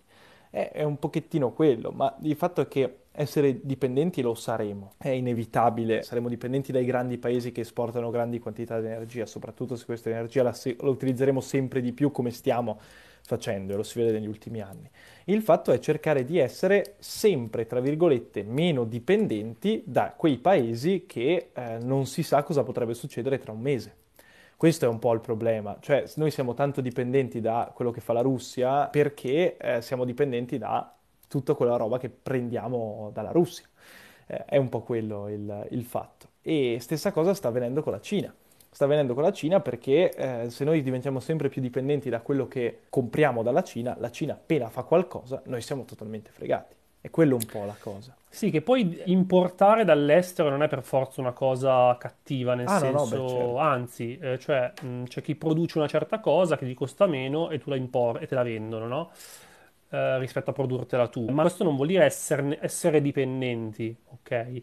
[0.50, 5.10] Eh, è un pochettino quello, ma il fatto è che essere dipendenti lo saremo, è
[5.10, 10.10] inevitabile, saremo dipendenti dai grandi paesi che esportano grandi quantità di energia, soprattutto se questa
[10.10, 12.80] energia la, se- la utilizzeremo sempre di più come stiamo
[13.24, 14.90] facendo e lo si vede negli ultimi anni.
[15.26, 21.50] Il fatto è cercare di essere sempre, tra virgolette, meno dipendenti da quei paesi che
[21.52, 23.96] eh, non si sa cosa potrebbe succedere tra un mese.
[24.56, 28.12] Questo è un po' il problema, cioè noi siamo tanto dipendenti da quello che fa
[28.12, 30.94] la Russia perché eh, siamo dipendenti da
[31.32, 33.64] tutta quella roba che prendiamo dalla Russia.
[34.26, 36.28] Eh, è un po' quello il, il, fatto.
[36.42, 38.32] E stessa cosa sta avvenendo con la Cina.
[38.70, 42.46] Sta avvenendo con la Cina perché eh, se noi diventiamo sempre più dipendenti da quello
[42.48, 46.76] che compriamo dalla Cina, la Cina appena fa qualcosa, noi siamo totalmente fregati.
[47.00, 48.14] È quello un po' la cosa.
[48.28, 52.96] Sì, che poi importare dall'estero non è per forza una cosa cattiva, nel ah, senso,
[52.96, 53.58] no, no, beh, certo.
[53.58, 57.58] anzi, eh, cioè mh, c'è chi produce una certa cosa che gli costa meno e
[57.58, 59.10] tu la importi e te la vendono, no?
[59.92, 61.28] Eh, rispetto a produrtela tu.
[61.28, 64.62] Ma questo non vuol dire esserne, essere dipendenti, ok?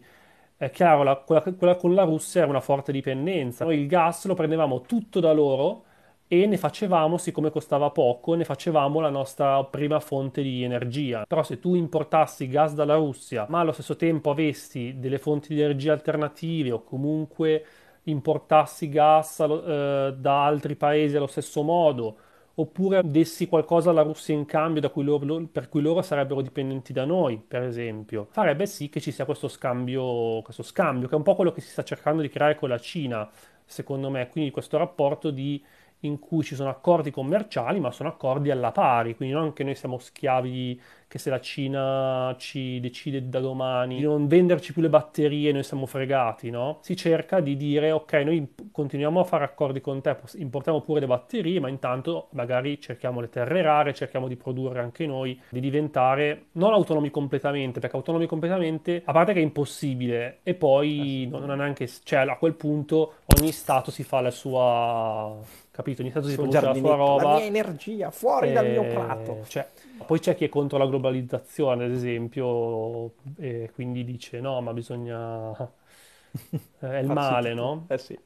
[0.56, 3.64] È chiaro, la, quella, quella, con la Russia era una forte dipendenza.
[3.64, 5.84] Noi il gas lo prendevamo tutto da loro
[6.26, 11.24] e ne facevamo, siccome costava poco, ne facevamo la nostra prima fonte di energia.
[11.26, 15.60] Però se tu importassi gas dalla Russia, ma allo stesso tempo avessi delle fonti di
[15.60, 17.64] energia alternative o comunque
[18.04, 22.16] importassi gas eh, da altri paesi allo stesso modo,
[22.60, 27.04] oppure dessi qualcosa alla Russia in cambio cui loro, per cui loro sarebbero dipendenti da
[27.04, 31.22] noi, per esempio, farebbe sì che ci sia questo scambio, questo scambio, che è un
[31.22, 33.28] po' quello che si sta cercando di creare con la Cina,
[33.64, 35.62] secondo me, quindi questo rapporto di
[36.00, 39.74] in cui ci sono accordi commerciali, ma sono accordi alla pari, quindi non che noi
[39.74, 44.88] siamo schiavi che se la Cina ci decide da domani di non venderci più le
[44.88, 46.78] batterie, noi siamo fregati, no?
[46.82, 51.08] Si cerca di dire ok, noi continuiamo a fare accordi con te, importiamo pure le
[51.08, 56.44] batterie, ma intanto magari cerchiamo le terre rare, cerchiamo di produrre anche noi, di diventare
[56.52, 61.56] non autonomi completamente, perché autonomi completamente, a parte che è impossibile, e poi non è
[61.56, 65.36] neanche, cioè a quel punto ogni stato si fa la sua
[65.80, 66.02] capito?
[66.02, 67.22] Ogni stato si produce la sua roba.
[67.22, 68.52] La mia energia fuori e...
[68.52, 69.44] dal mio prato.
[69.46, 69.68] Cioè,
[70.06, 75.50] poi c'è chi è contro la globalizzazione, ad esempio, e quindi dice no, ma bisogna...
[76.78, 77.86] è il male, no?
[77.88, 78.18] Eh sì.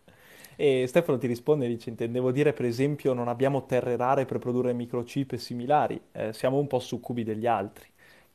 [0.56, 4.38] E Stefano ti risponde e dice, intendevo dire per esempio non abbiamo terre rare per
[4.38, 7.86] produrre microchip e similari, eh, siamo un po' succubi degli altri.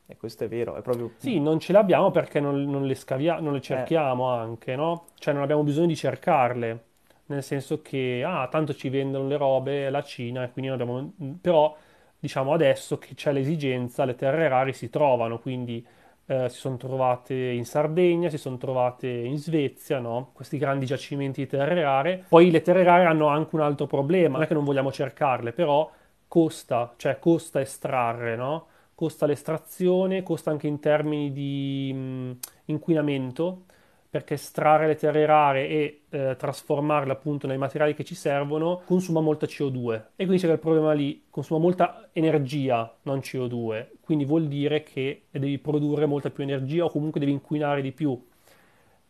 [0.06, 1.12] E questo è vero, è proprio...
[1.18, 4.38] Sì, non ce le abbiamo perché non, non le scaviamo, non le cerchiamo eh.
[4.38, 5.06] anche, no?
[5.14, 6.84] Cioè non abbiamo bisogno di cercarle,
[7.30, 11.38] nel senso che, ah, tanto ci vendono le robe la Cina e quindi non abbiamo...
[11.40, 11.76] Però
[12.18, 15.84] diciamo adesso che c'è l'esigenza, le terre rare si trovano, quindi
[16.26, 20.30] eh, si sono trovate in Sardegna, si sono trovate in Svezia, no?
[20.34, 22.24] questi grandi giacimenti di terre rare.
[22.28, 25.52] Poi le terre rare hanno anche un altro problema, non è che non vogliamo cercarle,
[25.52, 25.90] però
[26.28, 28.66] costa, cioè costa estrarre, no?
[28.94, 33.64] costa l'estrazione, costa anche in termini di mh, inquinamento
[34.10, 39.20] perché estrarre le terre rare e eh, trasformarle appunto nei materiali che ci servono consuma
[39.20, 44.48] molta CO2 e quindi c'è quel problema lì, consuma molta energia, non CO2, quindi vuol
[44.48, 48.20] dire che devi produrre molta più energia o comunque devi inquinare di più.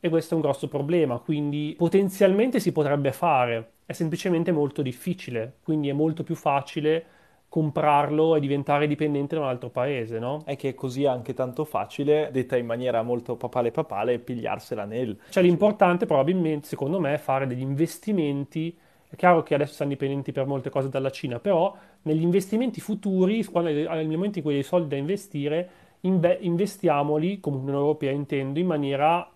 [0.02, 5.56] E questo è un grosso problema, quindi potenzialmente si potrebbe fare, è semplicemente molto difficile,
[5.62, 7.04] quindi è molto più facile
[7.50, 10.42] comprarlo e diventare dipendente da un altro paese, no?
[10.46, 15.18] È che è così anche tanto facile, detta in maniera molto papale papale, pigliarsela nel...
[15.28, 18.74] Cioè l'importante probabilmente, secondo me, è fare degli investimenti
[19.10, 23.44] è chiaro che adesso siamo dipendenti per molte cose dalla Cina, però negli investimenti futuri,
[23.44, 25.70] quando, nel momento in cui hai soldi da investire,
[26.02, 29.28] inve- investiamoli, come Unione Europea intendo, in maniera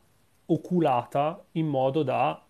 [0.46, 2.40] oculata, in modo da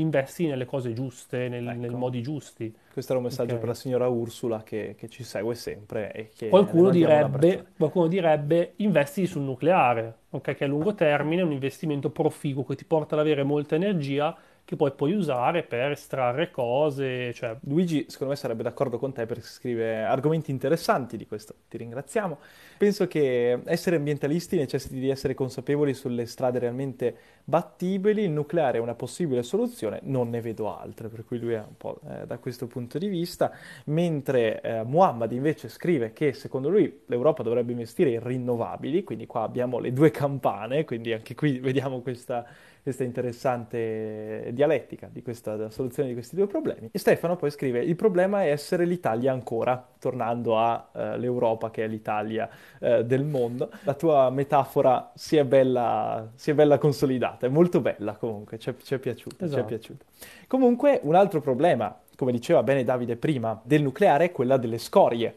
[0.00, 1.80] investi nelle cose giuste, nel, ecco.
[1.80, 2.74] nei modi giusti.
[2.92, 3.58] Questo era un messaggio okay.
[3.58, 8.72] per la signora Ursula che, che, ci segue sempre e che qualcuno direbbe, qualcuno direbbe
[8.76, 10.54] investi sul nucleare, okay?
[10.54, 14.36] che a lungo termine è un investimento proficuo che ti porta ad avere molta energia
[14.68, 17.32] che poi puoi usare per estrarre cose.
[17.32, 17.56] Cioè...
[17.62, 21.54] Luigi, secondo me, sarebbe d'accordo con te perché scrive argomenti interessanti di questo.
[21.70, 22.36] Ti ringraziamo.
[22.76, 28.24] Penso che essere ambientalisti necessiti di essere consapevoli sulle strade realmente battibili.
[28.24, 31.76] Il nucleare è una possibile soluzione, non ne vedo altre, per cui lui è un
[31.78, 33.50] po' eh, da questo punto di vista.
[33.84, 39.44] Mentre eh, Muhammad invece scrive che secondo lui l'Europa dovrebbe investire in rinnovabili, quindi qua
[39.44, 42.44] abbiamo le due campane, quindi anche qui vediamo questa
[42.88, 46.88] questa interessante dialettica di questa, soluzione di questi due problemi.
[46.90, 51.86] E Stefano poi scrive: Il problema è essere l'Italia ancora, tornando all'Europa eh, che è
[51.86, 52.48] l'Italia
[52.80, 53.70] eh, del mondo.
[53.82, 58.70] La tua metafora si è bella, si è bella consolidata, è molto bella comunque, ci
[58.70, 59.64] è piaciuta, esatto.
[59.64, 60.04] piaciuta.
[60.46, 65.34] Comunque, un altro problema, come diceva bene Davide prima, del nucleare è quella delle scorie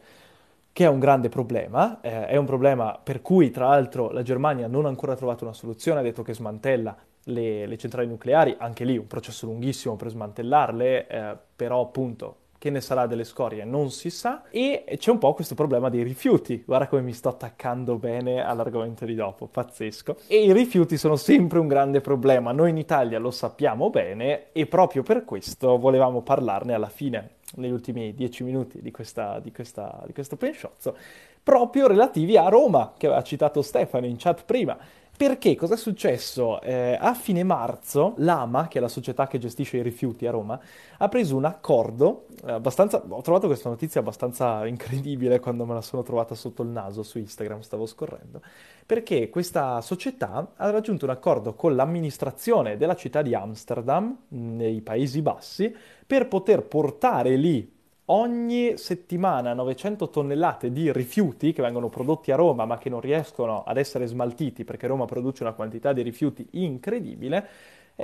[0.72, 4.68] che è un grande problema, eh, è un problema per cui tra l'altro la Germania
[4.68, 8.84] non ha ancora trovato una soluzione, ha detto che smantella le, le centrali nucleari, anche
[8.84, 13.90] lì un processo lunghissimo per smantellarle, eh, però appunto che ne sarà delle scorie non
[13.90, 16.62] si sa e c'è un po' questo problema dei rifiuti.
[16.64, 20.18] Guarda come mi sto attaccando bene all'argomento di dopo, pazzesco.
[20.28, 24.66] E i rifiuti sono sempre un grande problema, noi in Italia lo sappiamo bene e
[24.66, 30.00] proprio per questo volevamo parlarne alla fine, negli ultimi dieci minuti di, questa, di, questa,
[30.06, 30.96] di questo pensciozzo,
[31.42, 34.78] proprio relativi a Roma, che aveva citato Stefano in chat prima.
[35.22, 36.60] Perché cosa è successo?
[36.62, 40.60] Eh, a fine marzo l'AMA, che è la società che gestisce i rifiuti a Roma,
[40.98, 43.00] ha preso un accordo eh, abbastanza...
[43.08, 47.18] Ho trovato questa notizia abbastanza incredibile quando me la sono trovata sotto il naso su
[47.18, 48.42] Instagram, stavo scorrendo,
[48.84, 55.22] perché questa società ha raggiunto un accordo con l'amministrazione della città di Amsterdam, nei Paesi
[55.22, 55.72] Bassi,
[56.04, 62.64] per poter portare lì ogni settimana 900 tonnellate di rifiuti che vengono prodotti a Roma
[62.64, 67.46] ma che non riescono ad essere smaltiti perché Roma produce una quantità di rifiuti incredibile,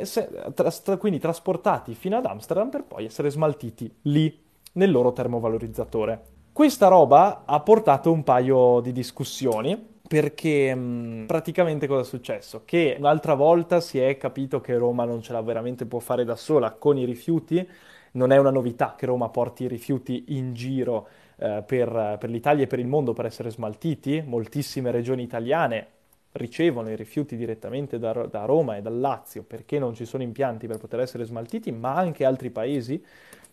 [0.03, 6.37] se, tra, quindi trasportati fino ad Amsterdam per poi essere smaltiti lì nel loro termovalorizzatore.
[6.53, 12.63] Questa roba ha portato un paio di discussioni perché mh, praticamente cosa è successo?
[12.65, 16.35] Che un'altra volta si è capito che Roma non ce la veramente può fare da
[16.35, 17.69] sola con i rifiuti,
[18.13, 22.65] non è una novità che Roma porti i rifiuti in giro eh, per, per l'Italia
[22.65, 25.87] e per il mondo per essere smaltiti, moltissime regioni italiane
[26.33, 29.43] ricevono i rifiuti direttamente da, da, Roma e dal Lazio.
[29.43, 33.03] Perché non ci sono impianti per poter essere smaltiti, ma anche altri paesi.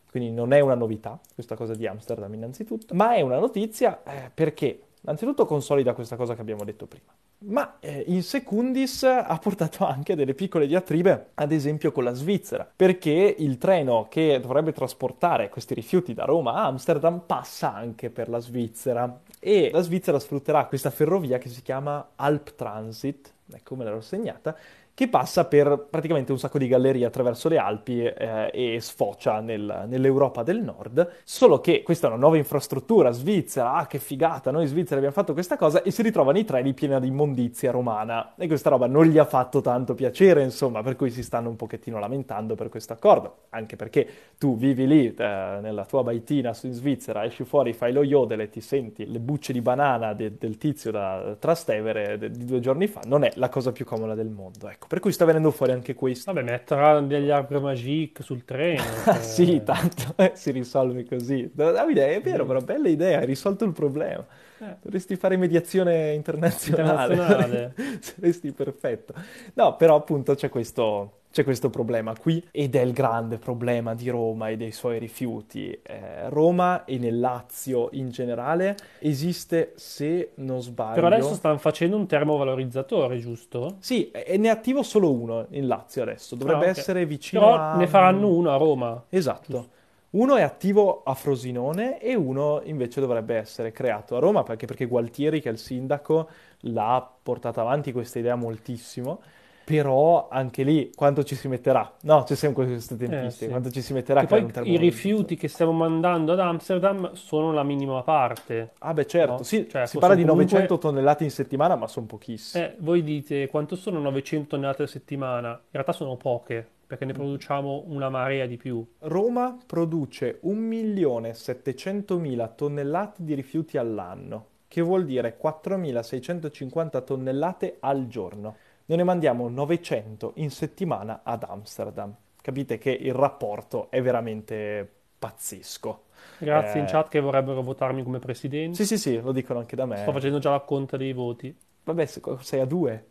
[0.10, 4.32] Quindi non è una novità questa cosa di Amsterdam innanzitutto, ma è una notizia eh,
[4.34, 7.14] perché Innanzitutto consolida questa cosa che abbiamo detto prima,
[7.48, 12.70] ma eh, in secundis ha portato anche delle piccole diatribe, ad esempio con la Svizzera,
[12.76, 18.30] perché il treno che dovrebbe trasportare questi rifiuti da Roma a Amsterdam passa anche per
[18.30, 19.22] la Svizzera.
[19.40, 24.56] E la Svizzera sfrutterà questa ferrovia che si chiama Alp Transit, ecco me l'ero segnata,
[24.96, 29.84] che passa per praticamente un sacco di gallerie attraverso le Alpi eh, e sfocia nel,
[29.88, 34.68] nell'Europa del Nord, solo che questa è una nuova infrastruttura svizzera, ah che figata, noi
[34.68, 38.48] svizzeri abbiamo fatto questa cosa e si ritrovano i treni pieni di immondizia romana e
[38.48, 42.00] questa roba non gli ha fatto tanto piacere, insomma, per cui si stanno un pochettino
[42.00, 47.26] lamentando per questo accordo, anche perché tu vivi lì eh, nella tua baitina in Svizzera,
[47.26, 50.92] esci fuori, fai lo yodel e ti senti le bucce di banana de- del tizio
[50.92, 54.70] da Trastevere de- di due giorni fa, non è la cosa più comoda del mondo,
[54.70, 54.85] ecco.
[54.86, 56.32] Ecco, per cui sta venendo fuori anche questo.
[56.32, 58.84] Vabbè, metterà degli arbre magique sul treno.
[59.04, 59.22] Cioè...
[59.22, 61.50] sì, tanto eh, si risolve così.
[61.54, 64.26] Davide, è vero, però bella idea, hai risolto il problema.
[64.60, 64.76] Eh.
[64.82, 67.14] Dovresti fare mediazione internazionale.
[67.14, 67.74] internazionale.
[68.00, 69.14] Saresti perfetto.
[69.54, 74.08] No, però appunto c'è questo c'è questo problema qui ed è il grande problema di
[74.08, 75.70] Roma e dei suoi rifiuti.
[75.84, 80.94] Eh, Roma e nel Lazio in generale esiste, se non sbaglio...
[80.94, 83.76] Però adesso stanno facendo un termovalorizzatore, giusto?
[83.80, 86.80] Sì, e ne è attivo solo uno in Lazio adesso, dovrebbe ah, okay.
[86.80, 87.76] essere vicino Però a...
[87.76, 89.04] ne faranno uno a Roma.
[89.10, 89.52] Esatto.
[89.52, 89.74] Giusto.
[90.16, 94.86] Uno è attivo a Frosinone e uno invece dovrebbe essere creato a Roma, perché, perché
[94.86, 96.30] Gualtieri, che è il sindaco,
[96.62, 99.20] l'ha portata avanti questa idea moltissimo
[99.66, 101.92] però anche lì quanto ci si metterà?
[102.02, 103.48] No, c'è sempre queste tempistiche, eh, sì.
[103.48, 104.24] quanto ci si metterà?
[104.24, 108.74] Che poi i rifiuti che stiamo mandando ad Amsterdam sono la minima parte.
[108.80, 109.44] Ah beh certo, no?
[109.44, 110.46] sì, cioè, si parla di comunque...
[110.46, 112.74] 900 tonnellate in settimana, ma sono pochissime.
[112.74, 115.50] Eh, voi dite quanto sono 900 tonnellate a settimana?
[115.50, 118.86] In realtà sono poche, perché ne produciamo una marea di più.
[119.00, 128.98] Roma produce 1.700.000 tonnellate di rifiuti all'anno, che vuol dire 4.650 tonnellate al giorno noi
[128.98, 132.14] ne mandiamo 900 in settimana ad Amsterdam.
[132.40, 136.04] Capite che il rapporto è veramente pazzesco.
[136.38, 136.80] Grazie eh...
[136.82, 138.76] in chat che vorrebbero votarmi come presidente.
[138.76, 139.98] Sì, sì, sì, lo dicono anche da me.
[139.98, 141.56] Sto facendo già la conta dei voti.
[141.84, 143.06] Vabbè, sei a due.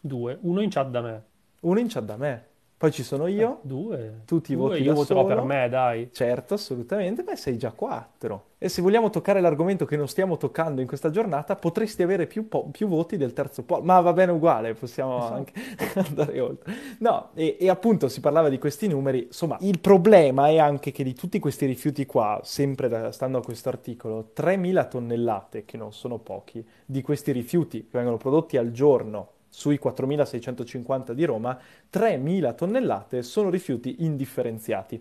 [0.00, 0.38] Due.
[0.40, 1.24] Uno in chat da me.
[1.60, 2.46] Uno in chat da me.
[2.84, 3.52] Poi ci sono io.
[3.52, 4.20] Eh, due.
[4.26, 5.34] Tu ti due, voti io voterò solo.
[5.34, 6.10] per me, dai.
[6.12, 7.22] Certo, assolutamente.
[7.22, 8.48] Beh, sei già quattro.
[8.58, 12.46] E se vogliamo toccare l'argomento che non stiamo toccando in questa giornata, potresti avere più,
[12.46, 13.82] po- più voti del terzo polo.
[13.82, 15.34] Ma va bene uguale, possiamo esatto.
[15.34, 15.52] anche
[16.08, 16.74] andare oltre.
[16.98, 19.24] No, e, e appunto si parlava di questi numeri.
[19.24, 23.42] Insomma, il problema è anche che di tutti questi rifiuti qua, sempre da, stando a
[23.42, 28.72] questo articolo, 3.000 tonnellate, che non sono pochi, di questi rifiuti che vengono prodotti al
[28.72, 31.56] giorno sui 4.650 di Roma,
[31.92, 35.00] 3.000 tonnellate sono rifiuti indifferenziati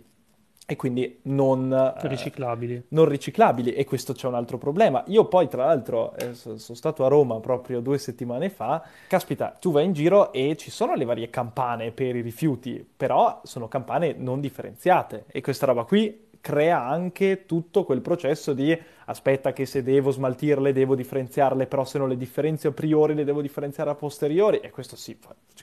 [0.67, 2.75] e quindi non eh, riciclabili.
[2.75, 5.03] Eh, non riciclabili e questo c'è un altro problema.
[5.07, 9.71] Io poi tra l'altro eh, sono stato a Roma proprio due settimane fa, caspita, tu
[9.71, 14.13] vai in giro e ci sono le varie campane per i rifiuti, però sono campane
[14.13, 19.81] non differenziate e questa roba qui crea anche tutto quel processo di aspetta che se
[19.81, 23.95] devo smaltirle devo differenziarle, però se non le differenzio a priori le devo differenziare a
[23.95, 25.17] posteriori e questo sì,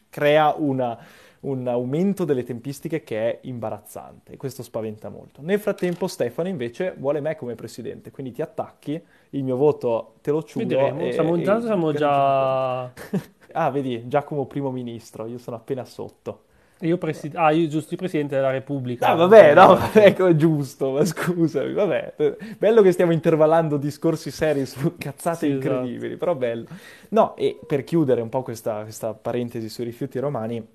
[0.08, 0.98] crea una,
[1.40, 5.42] un aumento delle tempistiche che è imbarazzante e questo spaventa molto.
[5.42, 8.98] Nel frattempo Stefano invece vuole me come presidente, quindi ti attacchi,
[9.30, 10.66] il mio voto te lo ciugo.
[10.66, 12.84] Vedremo, e, siamo, già, siamo già...
[13.52, 16.44] ah, vedi, Giacomo primo ministro, io sono appena sotto.
[16.82, 19.08] Io, presi- ah, io giusto, il Presidente della Repubblica.
[19.08, 22.36] Ah, vabbè, no, ecco, è giusto, ma scusami, vabbè.
[22.56, 26.18] Bello che stiamo intervallando discorsi seri su cazzate sì, incredibili, esatto.
[26.18, 26.66] però bello.
[27.10, 30.66] No, e per chiudere un po' questa, questa parentesi sui rifiuti romani,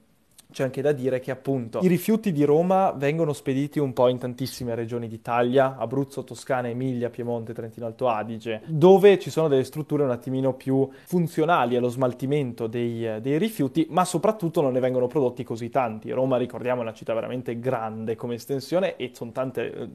[0.56, 4.18] c'è anche da dire che appunto i rifiuti di Roma vengono spediti un po' in
[4.18, 10.04] tantissime regioni d'Italia, Abruzzo, Toscana, Emilia, Piemonte, Trentino Alto Adige, dove ci sono delle strutture
[10.04, 15.44] un attimino più funzionali allo smaltimento dei, dei rifiuti, ma soprattutto non ne vengono prodotti
[15.44, 16.10] così tanti.
[16.12, 19.90] Roma, ricordiamo, è una città veramente grande come estensione e sono tante eh,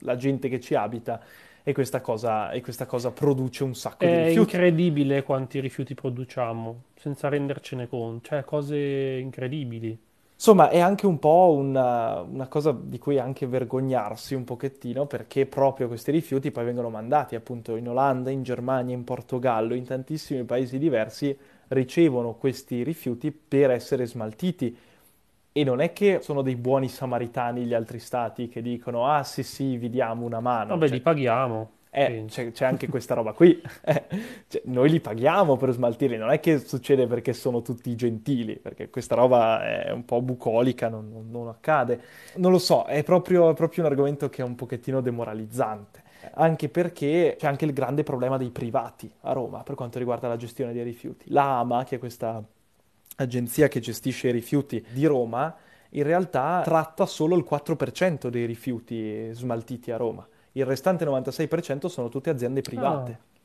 [0.00, 1.22] la gente che ci abita
[1.62, 4.52] e questa cosa, e questa cosa produce un sacco è di rifiuti.
[4.52, 9.98] È incredibile quanti rifiuti produciamo senza rendercene conto, cioè cose incredibili.
[10.42, 15.46] Insomma, è anche un po' una, una cosa di cui anche vergognarsi un pochettino, perché
[15.46, 20.42] proprio questi rifiuti poi vengono mandati appunto in Olanda, in Germania, in Portogallo, in tantissimi
[20.42, 21.38] paesi diversi
[21.68, 24.76] ricevono questi rifiuti per essere smaltiti.
[25.52, 29.44] E non è che sono dei buoni samaritani gli altri stati che dicono ah sì
[29.44, 30.70] sì vi diamo una mano.
[30.70, 31.70] Vabbè, Cioè, li paghiamo.
[31.94, 33.60] Eh, c'è, c'è anche questa roba qui.
[33.84, 34.04] Eh,
[34.48, 38.88] cioè, noi li paghiamo per smaltirli, non è che succede perché sono tutti gentili, perché
[38.88, 42.00] questa roba è un po' bucolica, non, non- non accade.
[42.36, 46.02] Non lo so, è proprio, è proprio un argomento che è un pochettino demoralizzante.
[46.34, 50.36] Anche perché c'è anche il grande problema dei privati a Roma per quanto riguarda la
[50.36, 51.24] gestione dei rifiuti.
[51.30, 52.42] L'AMA, che è questa
[53.16, 55.54] agenzia che gestisce i rifiuti di Roma,
[55.90, 60.26] in realtà tratta solo il 4% dei rifiuti smaltiti a Roma.
[60.52, 63.10] Il restante 96% sono tutte aziende private.
[63.12, 63.40] Ah,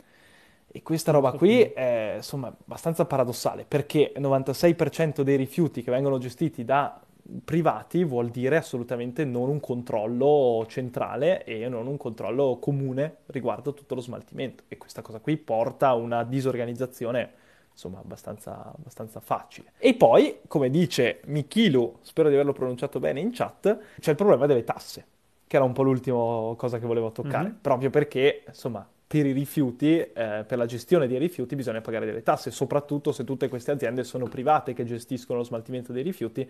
[0.67, 6.17] E questa roba qui è insomma abbastanza paradossale perché il 96% dei rifiuti che vengono
[6.17, 7.01] gestiti da
[7.43, 13.95] privati vuol dire assolutamente non un controllo centrale e non un controllo comune riguardo tutto
[13.95, 14.63] lo smaltimento.
[14.67, 17.31] E questa cosa qui porta a una disorganizzazione
[17.71, 19.73] insomma abbastanza, abbastanza facile.
[19.77, 24.47] E poi, come dice Michilu, spero di averlo pronunciato bene in chat, c'è il problema
[24.47, 25.05] delle tasse,
[25.47, 27.57] che era un po' l'ultima cosa che volevo toccare, Mhm.
[27.61, 32.21] proprio perché, insomma, per i rifiuti, eh, per la gestione dei rifiuti bisogna pagare delle
[32.21, 36.49] tasse, soprattutto se tutte queste aziende sono private che gestiscono lo smaltimento dei rifiuti.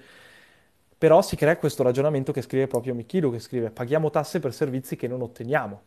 [0.98, 4.96] Però si crea questo ragionamento che scrive proprio Michilu, che scrive paghiamo tasse per servizi
[4.96, 5.82] che non otteniamo.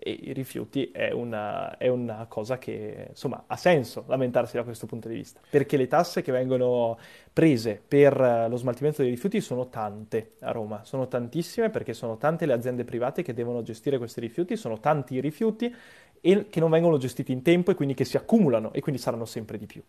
[0.00, 4.86] E i rifiuti è una, è una cosa che, insomma, ha senso lamentarsi da questo
[4.86, 6.96] punto di vista, perché le tasse che vengono
[7.32, 12.16] prese per eh, lo smaltimento dei rifiuti sono tante a Roma, sono tantissime perché sono
[12.16, 15.74] tante le aziende private che devono gestire questi rifiuti, sono tanti i rifiuti
[16.20, 19.24] e che non vengono gestiti in tempo e quindi che si accumulano e quindi saranno
[19.24, 19.82] sempre di più.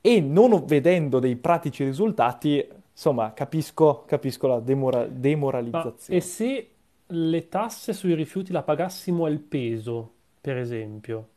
[0.00, 6.20] E non vedendo dei pratici risultati, insomma, capisco, capisco la demora- Ma e demoralizzazione.
[6.20, 6.68] se
[7.08, 11.28] le tasse sui rifiuti la pagassimo al peso, per esempio?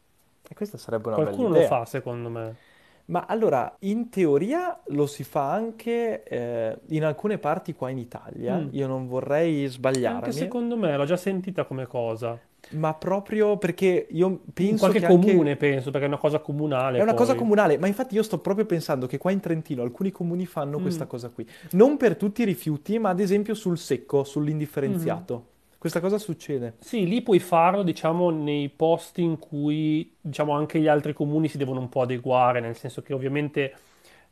[0.49, 1.68] E questa sarebbe una bella Qualcuno lo idea.
[1.68, 2.57] fa, secondo me.
[3.05, 8.57] Ma allora, in teoria lo si fa anche eh, in alcune parti qua in Italia.
[8.57, 8.68] Mm.
[8.72, 9.68] Io non vorrei
[10.05, 12.41] Anche sbagliarmi, secondo me, l'ho già sentita come cosa.
[12.72, 16.41] ma proprio perché io In penso qualche che anche comune, penso, perché è una cosa
[16.41, 17.36] è comunale una cosa poi.
[17.36, 17.78] comunale.
[17.78, 21.07] Ma infatti io sto proprio pensando che qua in Trentino alcuni comuni fanno questa Mm.
[21.07, 21.47] cosa qui.
[21.72, 25.47] Non per tutti i rifiuti, ma ad esempio sul secco, sull'indifferenziato.
[25.78, 26.76] Questa cosa succede.
[26.80, 31.58] Sì, lì puoi farlo, diciamo, nei posti in cui, diciamo, anche gli altri comuni si
[31.58, 33.76] devono un po' adeguare, nel senso che ovviamente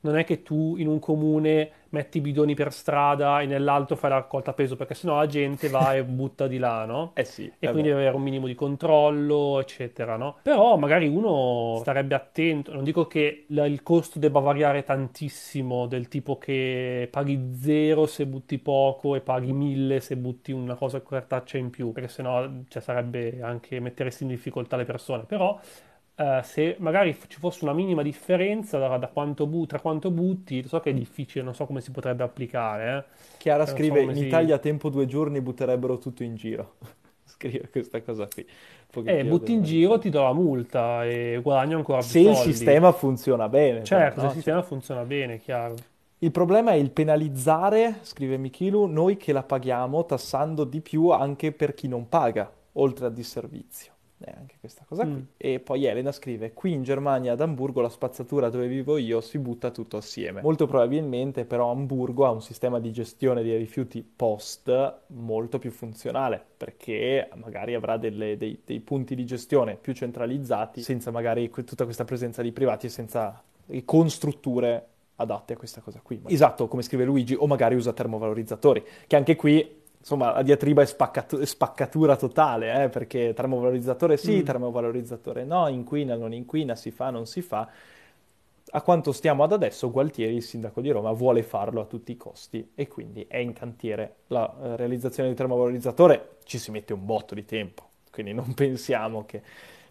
[0.05, 4.09] non è che tu in un comune metti i bidoni per strada e nell'altro fai
[4.09, 7.11] la raccolta a peso, perché sennò la gente va e butta di là, no?
[7.15, 10.37] Eh sì, E quindi deve avere un minimo di controllo, eccetera, no?
[10.41, 16.07] Però magari uno starebbe attento, non dico che la- il costo debba variare tantissimo, del
[16.09, 21.57] tipo che paghi zero se butti poco e paghi mille se butti una cosa cartaccia
[21.57, 25.23] in più, perché sennò cioè, sarebbe anche metteresti in difficoltà le persone.
[25.23, 25.57] Però
[26.15, 30.63] eh, se magari ci fosse una minima differenza da, da quanto bu- tra quanto butti,
[30.67, 33.13] so che è difficile, non so come si potrebbe applicare, eh.
[33.37, 34.23] Chiara non so scrive: come In si...
[34.23, 36.77] Italia a tempo due giorni butterebbero tutto in giro.
[37.25, 38.45] Scrive questa cosa qui.
[39.03, 42.53] Eh, butti in giro, ti do la multa e guadagno ancora più Se il soldi.
[42.53, 44.31] sistema funziona bene, però, Certo, se no?
[44.31, 45.85] il sistema funziona bene, chiaro.
[46.19, 51.53] Il problema è il penalizzare, scrive Michilu, noi che la paghiamo tassando di più anche
[51.53, 53.94] per chi non paga, oltre al disservizio.
[54.19, 55.13] Eh, anche questa cosa qui.
[55.13, 55.23] Mm.
[55.35, 59.37] E poi Elena scrive: Qui in Germania, ad Amburgo, la spazzatura dove vivo io si
[59.39, 60.41] butta tutto assieme.
[60.41, 66.43] Molto probabilmente, però, Amburgo ha un sistema di gestione dei rifiuti post molto più funzionale,
[66.55, 71.83] perché magari avrà delle- dei, dei punti di gestione più centralizzati, senza magari que- tutta
[71.83, 76.21] questa presenza di privati e senza e con strutture adatte a questa cosa qui.
[76.27, 80.85] Esatto, come scrive Luigi, o magari usa termovalorizzatori, che anche qui, insomma, la diatriba è,
[80.85, 84.43] spaccat- è spaccatura totale, eh, perché termovalorizzatore sì, Mm.
[84.43, 87.67] termovalorizzatore no, inquina, non inquina, si fa, non si fa.
[88.71, 92.17] A quanto stiamo ad adesso, Gualtieri, il sindaco di Roma, vuole farlo a tutti i
[92.17, 96.37] costi e quindi è in cantiere la eh, realizzazione del termovalorizzatore.
[96.43, 99.41] Ci si mette un botto di tempo, quindi non pensiamo che,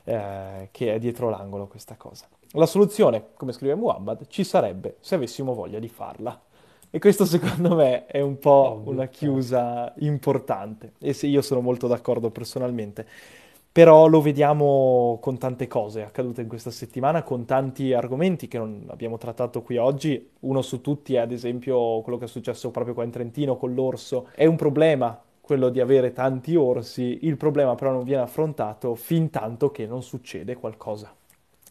[0.04, 2.26] eh, che è dietro l'angolo questa cosa.
[2.52, 6.40] La soluzione, come scrive Muhammad, ci sarebbe se avessimo voglia di farla.
[6.94, 9.18] E questo secondo me è un po' Ovvio, una certo.
[9.18, 10.92] chiusa importante.
[11.00, 13.04] E se io sono molto d'accordo personalmente.
[13.72, 18.84] Però lo vediamo con tante cose accadute in questa settimana, con tanti argomenti che non
[18.90, 20.30] abbiamo trattato qui oggi.
[20.42, 23.74] Uno su tutti è ad esempio quello che è successo proprio qua in Trentino con
[23.74, 24.28] l'orso.
[24.32, 29.30] È un problema quello di avere tanti orsi, il problema però non viene affrontato fin
[29.30, 31.12] tanto che non succede qualcosa.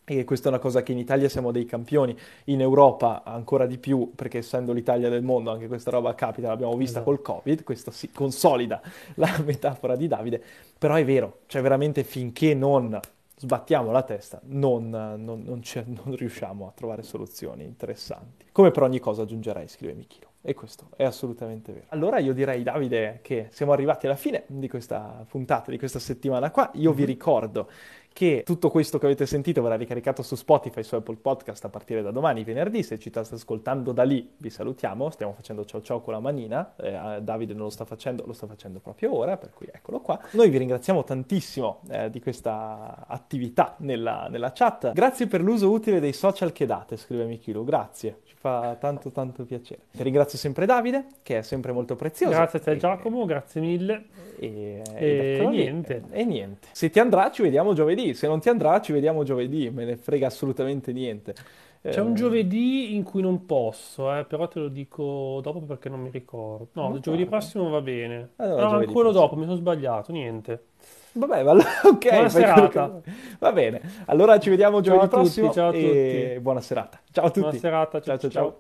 [0.06, 3.78] E questa è una cosa che in Italia siamo dei campioni, in Europa ancora di
[3.78, 7.16] più, perché essendo l'Italia del mondo anche questa roba capita, l'abbiamo vista Esatto.
[7.16, 8.82] col Covid, questo si consolida
[9.16, 10.44] la metafora di Davide,
[10.78, 13.00] però è vero, cioè veramente finché non
[13.36, 15.62] sbattiamo la testa non, non- non
[16.06, 18.46] non riusciamo a trovare soluzioni interessanti.
[18.52, 20.32] Come per ogni cosa aggiungerei, scrive Michilo.
[20.46, 21.86] E questo è assolutamente vero.
[21.90, 26.52] Allora io direi, Davide, che siamo arrivati alla fine di questa puntata, di questa settimana
[26.52, 26.70] qua.
[26.74, 27.70] Io vi ricordo
[28.14, 32.02] che tutto questo che avete sentito verrà ricaricato su Spotify, su Apple Podcast a partire
[32.02, 32.84] da domani, venerdì.
[32.84, 35.10] Se ci state ascoltando da lì, vi salutiamo.
[35.10, 36.76] Stiamo facendo ciao ciao con la manina.
[36.78, 40.20] Eh, Davide non lo sta facendo, lo sta facendo proprio ora, per cui eccolo qua.
[40.32, 44.94] Noi vi ringraziamo tantissimo eh, di questa attività nella, nella chat.
[44.94, 47.64] Grazie per l'uso utile dei social che date, scrive Michilu.
[47.64, 49.84] Grazie, fa tanto tanto piacere.
[49.92, 52.36] Ti ringrazio sempre Davide, che è sempre molto prezioso.
[52.36, 54.04] Grazie a te E- Giacomo, grazie mille.
[54.38, 55.48] e, E lì.
[55.64, 56.04] niente.
[56.12, 56.68] E niente.
[56.74, 58.14] Se ti andrà, ci vediamo giovedì.
[58.14, 59.70] Se non ti andrà, ci vediamo giovedì.
[59.70, 61.34] Me ne frega assolutamente niente.
[61.82, 65.88] C'è un Eh, giovedì in cui non posso, eh, però te lo dico dopo perché
[65.88, 66.68] non mi ricordo.
[66.74, 68.32] No, Ma il giovedì prossimo va bene.
[68.38, 69.12] Allora, no, prossimo.
[69.12, 70.64] dopo, mi sono sbagliato, niente.
[71.14, 72.10] Vabbè, ma allora- ok.
[72.10, 73.02] Buona serata.
[73.04, 73.82] che- Va bene.
[74.06, 76.40] Allora ci vediamo Ciao giovedì tutti, prossimo ciao a e tutti.
[76.42, 77.00] buona serata.
[77.12, 77.40] Ciao a tutti.
[77.42, 78.42] Buona serata, Ciao, ciao, ciao.
[78.44, 78.58] ciao.